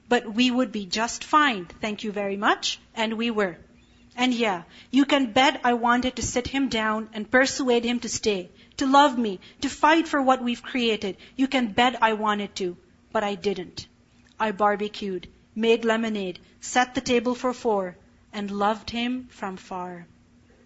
But 0.10 0.34
we 0.34 0.50
would 0.50 0.72
be 0.72 0.86
just 0.86 1.24
fine. 1.24 1.66
Thank 1.66 2.04
you 2.04 2.12
very 2.12 2.38
much. 2.38 2.80
And 2.96 3.14
we 3.14 3.30
were. 3.30 3.58
And 4.16 4.34
yeah, 4.34 4.64
you 4.92 5.06
can 5.06 5.34
bet 5.34 5.62
I 5.64 5.74
wanted 5.74 6.16
to 6.16 6.22
sit 6.22 6.48
him 6.48 6.70
down 6.70 7.10
and 7.14 7.30
persuade 7.30 7.84
him 7.84 8.00
to 8.00 8.10
stay, 8.10 8.50
to 8.78 8.86
love 8.86 9.18
me, 9.18 9.40
to 9.62 9.70
fight 9.70 10.08
for 10.08 10.22
what 10.22 10.42
we've 10.42 10.64
created. 10.64 11.18
You 11.36 11.48
can 11.48 11.68
bet 11.68 12.02
I 12.02 12.14
wanted 12.14 12.56
to. 12.56 12.78
But 13.12 13.24
I 13.24 13.36
didn't. 13.36 13.88
I 14.40 14.52
barbecued, 14.52 15.28
made 15.54 15.86
lemonade, 15.86 16.40
set 16.62 16.96
the 16.96 17.02
table 17.02 17.36
for 17.36 17.54
four, 17.54 17.98
and 18.36 18.52
loved 18.52 18.90
him 18.90 19.28
from 19.30 19.56
far. 19.56 20.06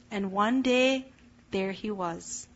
And 0.10 0.32
one 0.32 0.64
day, 0.64 1.06
there 1.52 1.72
he 1.72 1.92
was, 1.92 2.48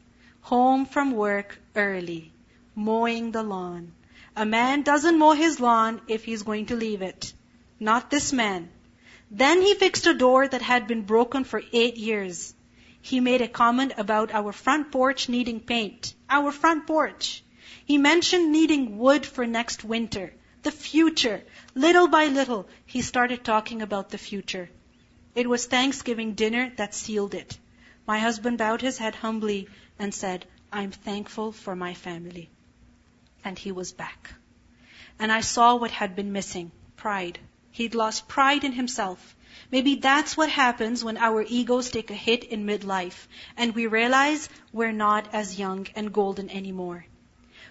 home 0.41 0.87
from 0.87 1.11
work 1.11 1.59
early, 1.75 2.31
mowing 2.73 3.31
the 3.31 3.43
lawn. 3.43 3.93
A 4.35 4.43
man 4.43 4.81
doesn't 4.81 5.19
mow 5.19 5.33
his 5.33 5.59
lawn 5.59 6.01
if 6.07 6.25
he's 6.25 6.41
going 6.41 6.65
to 6.65 6.75
leave 6.75 7.03
it. 7.03 7.31
Not 7.79 8.09
this 8.09 8.33
man. 8.33 8.71
Then 9.29 9.61
he 9.61 9.75
fixed 9.75 10.07
a 10.07 10.15
door 10.15 10.47
that 10.47 10.63
had 10.63 10.87
been 10.87 11.03
broken 11.03 11.43
for 11.43 11.61
eight 11.71 11.97
years. 11.97 12.55
He 12.99 13.19
made 13.19 13.41
a 13.41 13.47
comment 13.47 13.93
about 13.97 14.33
our 14.33 14.51
front 14.51 14.91
porch 14.91 15.29
needing 15.29 15.59
paint. 15.59 16.15
Our 16.27 16.51
front 16.51 16.87
porch. 16.87 17.43
He 17.85 17.99
mentioned 17.99 18.51
needing 18.51 18.97
wood 18.97 19.27
for 19.27 19.45
next 19.45 19.83
winter. 19.83 20.33
The 20.63 20.71
future. 20.71 21.43
Little 21.75 22.07
by 22.07 22.27
little, 22.27 22.67
he 22.87 23.03
started 23.03 23.43
talking 23.43 23.83
about 23.83 24.09
the 24.09 24.17
future. 24.17 24.69
It 25.35 25.49
was 25.49 25.65
Thanksgiving 25.65 26.33
dinner 26.33 26.71
that 26.75 26.93
sealed 26.93 27.33
it. 27.33 27.57
My 28.05 28.19
husband 28.19 28.59
bowed 28.59 28.81
his 28.81 28.99
head 28.99 29.15
humbly 29.15 29.67
and 29.97 30.13
said, 30.13 30.45
I'm 30.71 30.91
thankful 30.91 31.51
for 31.51 31.75
my 31.75 31.93
family. 31.93 32.49
And 33.43 33.57
he 33.57 33.71
was 33.71 33.91
back. 33.91 34.33
And 35.17 35.31
I 35.31 35.41
saw 35.41 35.75
what 35.75 35.91
had 35.91 36.15
been 36.15 36.31
missing 36.31 36.71
pride. 36.97 37.39
He'd 37.71 37.95
lost 37.95 38.27
pride 38.27 38.63
in 38.63 38.73
himself. 38.73 39.35
Maybe 39.71 39.95
that's 39.95 40.37
what 40.37 40.49
happens 40.49 41.03
when 41.03 41.17
our 41.17 41.43
egos 41.47 41.89
take 41.89 42.11
a 42.11 42.15
hit 42.15 42.43
in 42.43 42.65
midlife 42.65 43.27
and 43.57 43.73
we 43.73 43.87
realize 43.87 44.49
we're 44.71 44.91
not 44.91 45.33
as 45.33 45.57
young 45.57 45.87
and 45.95 46.13
golden 46.13 46.49
anymore. 46.51 47.05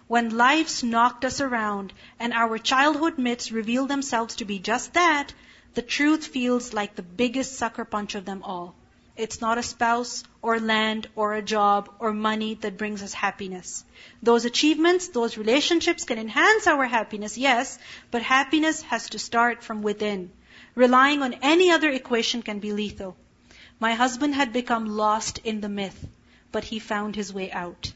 When 0.09 0.37
life's 0.37 0.83
knocked 0.83 1.25
us 1.25 1.41
around 1.41 1.93
and 2.19 2.33
our 2.33 2.59
childhood 2.59 3.19
myths 3.19 3.53
reveal 3.53 3.87
themselves 3.87 4.37
to 4.37 4.45
be 4.45 4.59
just 4.59 4.95
that, 4.95 5.33
the 5.75 5.83
truth 5.83 6.27
feels 6.27 6.75
like 6.75 6.95
the 6.95 7.03
biggest 7.03 7.57
sucker 7.57 7.85
punch 7.85 8.15
of 8.15 8.27
them 8.27 8.43
all. 8.43 8.75
It's 9.17 9.41
not 9.41 9.57
a 9.57 9.63
spouse 9.63 10.23
or 10.43 10.59
land 10.61 11.09
or 11.17 11.35
a 11.35 11.43
job 11.43 11.89
or 11.99 12.13
money 12.13 12.55
that 12.57 12.77
brings 12.77 13.03
us 13.03 13.15
happiness. 13.15 13.85
Those 14.23 14.45
achievements, 14.45 15.09
those 15.09 15.39
relationships 15.39 16.05
can 16.05 16.19
enhance 16.19 16.67
our 16.67 16.85
happiness, 16.85 17.39
yes, 17.39 17.79
but 18.11 18.23
happiness 18.23 18.83
has 18.83 19.09
to 19.11 19.19
start 19.19 19.63
from 19.63 19.81
within. 19.83 20.31
Relying 20.75 21.23
on 21.23 21.35
any 21.43 21.71
other 21.71 21.91
equation 21.91 22.43
can 22.43 22.59
be 22.59 22.73
lethal. 22.73 23.17
My 23.81 23.95
husband 23.95 24.35
had 24.35 24.53
become 24.53 24.87
lost 24.87 25.39
in 25.45 25.61
the 25.61 25.69
myth, 25.69 26.07
but 26.51 26.65
he 26.65 26.79
found 26.79 27.17
his 27.17 27.33
way 27.33 27.51
out. 27.51 27.93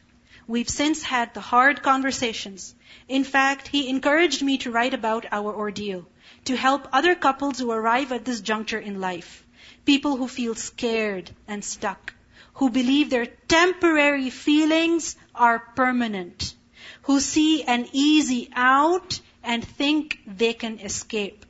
We've 0.47 0.69
since 0.69 1.03
had 1.03 1.33
the 1.33 1.41
hard 1.41 1.83
conversations. 1.83 2.73
In 3.07 3.23
fact, 3.23 3.67
he 3.67 3.89
encouraged 3.89 4.41
me 4.41 4.57
to 4.59 4.71
write 4.71 4.93
about 4.93 5.25
our 5.31 5.53
ordeal 5.53 6.07
to 6.47 6.55
help 6.55 6.87
other 6.93 7.13
couples 7.13 7.59
who 7.59 7.71
arrive 7.71 8.13
at 8.13 8.23
this 8.23 8.39
juncture 8.39 8.79
in 8.79 9.01
life. 9.01 9.45
People 9.83 10.15
who 10.15 10.29
feel 10.29 10.55
scared 10.55 11.29
and 11.45 11.63
stuck. 11.63 12.13
Who 12.53 12.69
believe 12.69 13.09
their 13.09 13.25
temporary 13.25 14.29
feelings 14.29 15.17
are 15.35 15.59
permanent. 15.59 16.55
Who 17.03 17.19
see 17.19 17.63
an 17.63 17.87
easy 17.91 18.49
out 18.55 19.19
and 19.43 19.67
think 19.67 20.19
they 20.25 20.53
can 20.53 20.79
escape. 20.79 21.45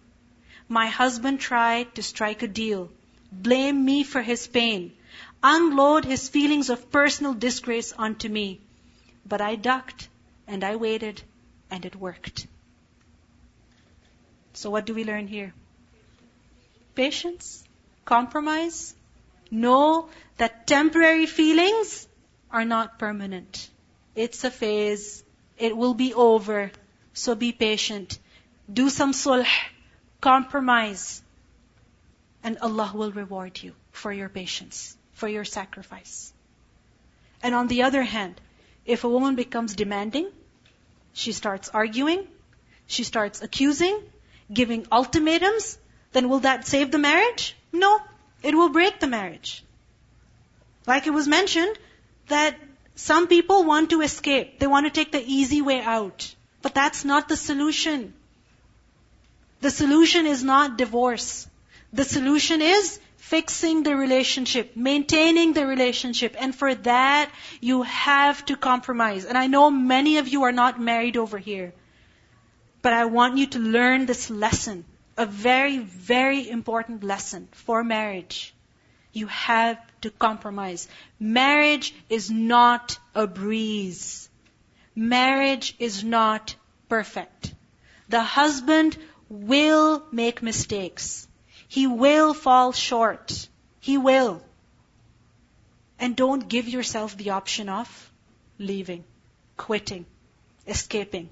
My 0.67 0.87
husband 0.87 1.39
tried 1.39 1.93
to 1.95 2.03
strike 2.03 2.41
a 2.41 2.47
deal, 2.47 2.89
blame 3.31 3.85
me 3.85 4.03
for 4.03 4.21
his 4.21 4.47
pain, 4.47 4.93
unload 5.43 6.05
his 6.05 6.27
feelings 6.27 6.71
of 6.71 6.91
personal 6.91 7.33
disgrace 7.33 7.93
onto 7.93 8.29
me. 8.29 8.59
But 9.25 9.41
I 9.41 9.55
ducked 9.55 10.09
and 10.47 10.63
I 10.63 10.75
waited 10.75 11.21
and 11.69 11.85
it 11.85 11.95
worked. 11.95 12.47
So 14.57 14.71
what 14.71 14.87
do 14.87 14.95
we 14.95 15.03
learn 15.03 15.27
here? 15.27 15.53
Patience, 16.95 17.63
compromise, 18.05 18.95
know 19.51 20.09
that 20.37 20.65
temporary 20.65 21.27
feelings 21.27 22.07
are 22.49 22.65
not 22.65 22.97
permanent. 22.97 23.69
It's 24.15 24.43
a 24.43 24.49
phase. 24.49 25.23
It 25.59 25.77
will 25.77 25.93
be 25.93 26.15
over. 26.15 26.71
So 27.13 27.35
be 27.35 27.51
patient. 27.51 28.17
Do 28.81 28.89
some 28.89 29.11
sulh, 29.11 29.45
compromise, 30.21 31.21
and 32.43 32.57
Allah 32.57 32.91
will 32.95 33.11
reward 33.11 33.61
you 33.61 33.75
for 33.91 34.11
your 34.11 34.27
patience, 34.27 34.97
for 35.13 35.27
your 35.27 35.45
sacrifice. 35.45 36.33
And 37.43 37.53
on 37.53 37.67
the 37.67 37.83
other 37.83 38.01
hand, 38.01 38.41
if 38.87 39.03
a 39.03 39.09
woman 39.09 39.35
becomes 39.35 39.75
demanding, 39.75 40.31
she 41.13 41.31
starts 41.31 41.69
arguing, 41.69 42.27
she 42.87 43.03
starts 43.03 43.43
accusing, 43.43 44.01
giving 44.51 44.87
ultimatums, 44.91 45.77
then 46.11 46.29
will 46.29 46.39
that 46.39 46.67
save 46.67 46.91
the 46.91 46.97
marriage? 46.97 47.55
No. 47.71 47.99
It 48.43 48.55
will 48.55 48.69
break 48.69 48.99
the 48.99 49.07
marriage. 49.07 49.63
Like 50.85 51.07
it 51.07 51.11
was 51.11 51.27
mentioned, 51.27 51.77
that 52.27 52.55
some 52.95 53.27
people 53.27 53.63
want 53.63 53.89
to 53.91 54.01
escape. 54.01 54.59
They 54.59 54.67
want 54.67 54.85
to 54.85 54.91
take 54.91 55.11
the 55.11 55.23
easy 55.23 55.61
way 55.61 55.81
out. 55.81 56.33
But 56.61 56.73
that's 56.73 57.03
not 57.05 57.27
the 57.27 57.37
solution. 57.37 58.13
The 59.61 59.71
solution 59.71 60.25
is 60.27 60.43
not 60.43 60.77
divorce. 60.77 61.47
The 61.93 62.03
solution 62.03 62.61
is 62.61 62.99
fixing 63.17 63.83
the 63.83 63.95
relationship, 63.95 64.75
maintaining 64.75 65.53
the 65.53 65.65
relationship. 65.65 66.35
And 66.39 66.55
for 66.55 66.73
that, 66.75 67.29
you 67.59 67.81
have 67.83 68.45
to 68.45 68.55
compromise. 68.55 69.25
And 69.25 69.37
I 69.37 69.47
know 69.47 69.69
many 69.69 70.17
of 70.17 70.27
you 70.27 70.43
are 70.43 70.51
not 70.51 70.79
married 70.79 71.17
over 71.17 71.37
here. 71.37 71.73
But 72.87 72.93
I 72.93 73.03
want 73.03 73.37
you 73.37 73.47
to 73.47 73.59
learn 73.59 74.05
this 74.05 74.29
lesson, 74.29 74.85
a 75.17 75.25
very, 75.25 75.77
very 75.79 76.49
important 76.49 77.03
lesson 77.03 77.49
for 77.51 77.83
marriage. 77.83 78.53
You 79.11 79.27
have 79.27 79.77
to 80.03 80.09
compromise. 80.09 80.87
Marriage 81.19 81.93
is 82.09 82.31
not 82.31 82.97
a 83.13 83.27
breeze. 83.27 84.29
Marriage 84.95 85.75
is 85.79 86.01
not 86.05 86.55
perfect. 86.87 87.53
The 88.07 88.21
husband 88.21 88.97
will 89.27 90.01
make 90.13 90.41
mistakes. 90.41 91.27
He 91.67 91.87
will 91.87 92.33
fall 92.33 92.71
short. 92.71 93.49
He 93.81 93.97
will. 93.97 94.41
And 95.99 96.15
don't 96.15 96.47
give 96.47 96.69
yourself 96.69 97.17
the 97.17 97.31
option 97.31 97.67
of 97.67 97.89
leaving, 98.57 99.03
quitting, 99.57 100.05
escaping 100.65 101.27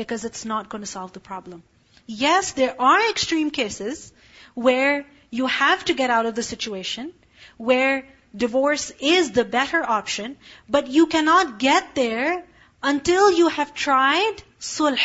because 0.00 0.24
it's 0.24 0.44
not 0.44 0.68
going 0.68 0.82
to 0.82 0.86
solve 0.86 1.12
the 1.12 1.20
problem. 1.20 1.62
Yes, 2.06 2.52
there 2.52 2.80
are 2.80 3.10
extreme 3.10 3.50
cases 3.50 4.12
where 4.54 5.06
you 5.30 5.46
have 5.46 5.84
to 5.86 5.94
get 5.94 6.10
out 6.10 6.26
of 6.26 6.34
the 6.34 6.42
situation, 6.42 7.12
where 7.56 8.06
divorce 8.34 8.92
is 9.00 9.32
the 9.32 9.44
better 9.44 9.82
option, 9.82 10.36
but 10.68 10.88
you 10.88 11.06
cannot 11.06 11.58
get 11.58 11.94
there 11.94 12.44
until 12.82 13.32
you 13.32 13.48
have 13.48 13.74
tried 13.74 14.42
sulh. 14.60 14.98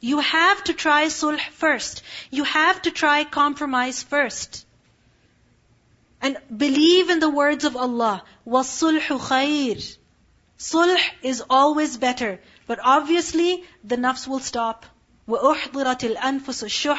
You 0.00 0.20
have 0.20 0.62
to 0.64 0.74
try 0.74 1.06
sulh 1.06 1.40
first. 1.52 2.02
You 2.30 2.44
have 2.44 2.82
to 2.82 2.90
try 2.90 3.24
compromise 3.24 4.02
first. 4.02 4.66
And 6.20 6.36
believe 6.64 7.10
in 7.10 7.20
the 7.20 7.30
words 7.30 7.64
of 7.64 7.76
Allah. 7.76 8.22
وَالصُّلْحُ 8.46 9.18
خَيْرٌ 9.30 9.96
Sulh 10.58 11.00
is 11.22 11.42
always 11.48 11.96
better. 11.96 12.40
But 12.70 12.78
obviously, 12.82 13.64
the 13.82 13.96
nafs 13.96 14.28
will 14.28 14.38
stop. 14.38 14.86
وَأُحْضِرَتِ 15.28 16.14
الْأَنفُسُ 16.14 16.64
الشُّحْ 16.64 16.98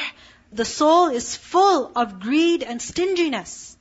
The 0.52 0.64
soul 0.64 1.08
is 1.08 1.36
full 1.36 1.90
of 1.96 2.20
greed 2.20 2.62
and 2.62 2.82
stinginess. 2.82 3.76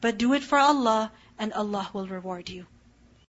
But 0.00 0.18
do 0.18 0.32
it 0.34 0.42
for 0.42 0.58
Allah, 0.58 1.12
and 1.38 1.52
Allah 1.52 1.88
will 1.92 2.06
reward 2.06 2.48
you. 2.48 2.66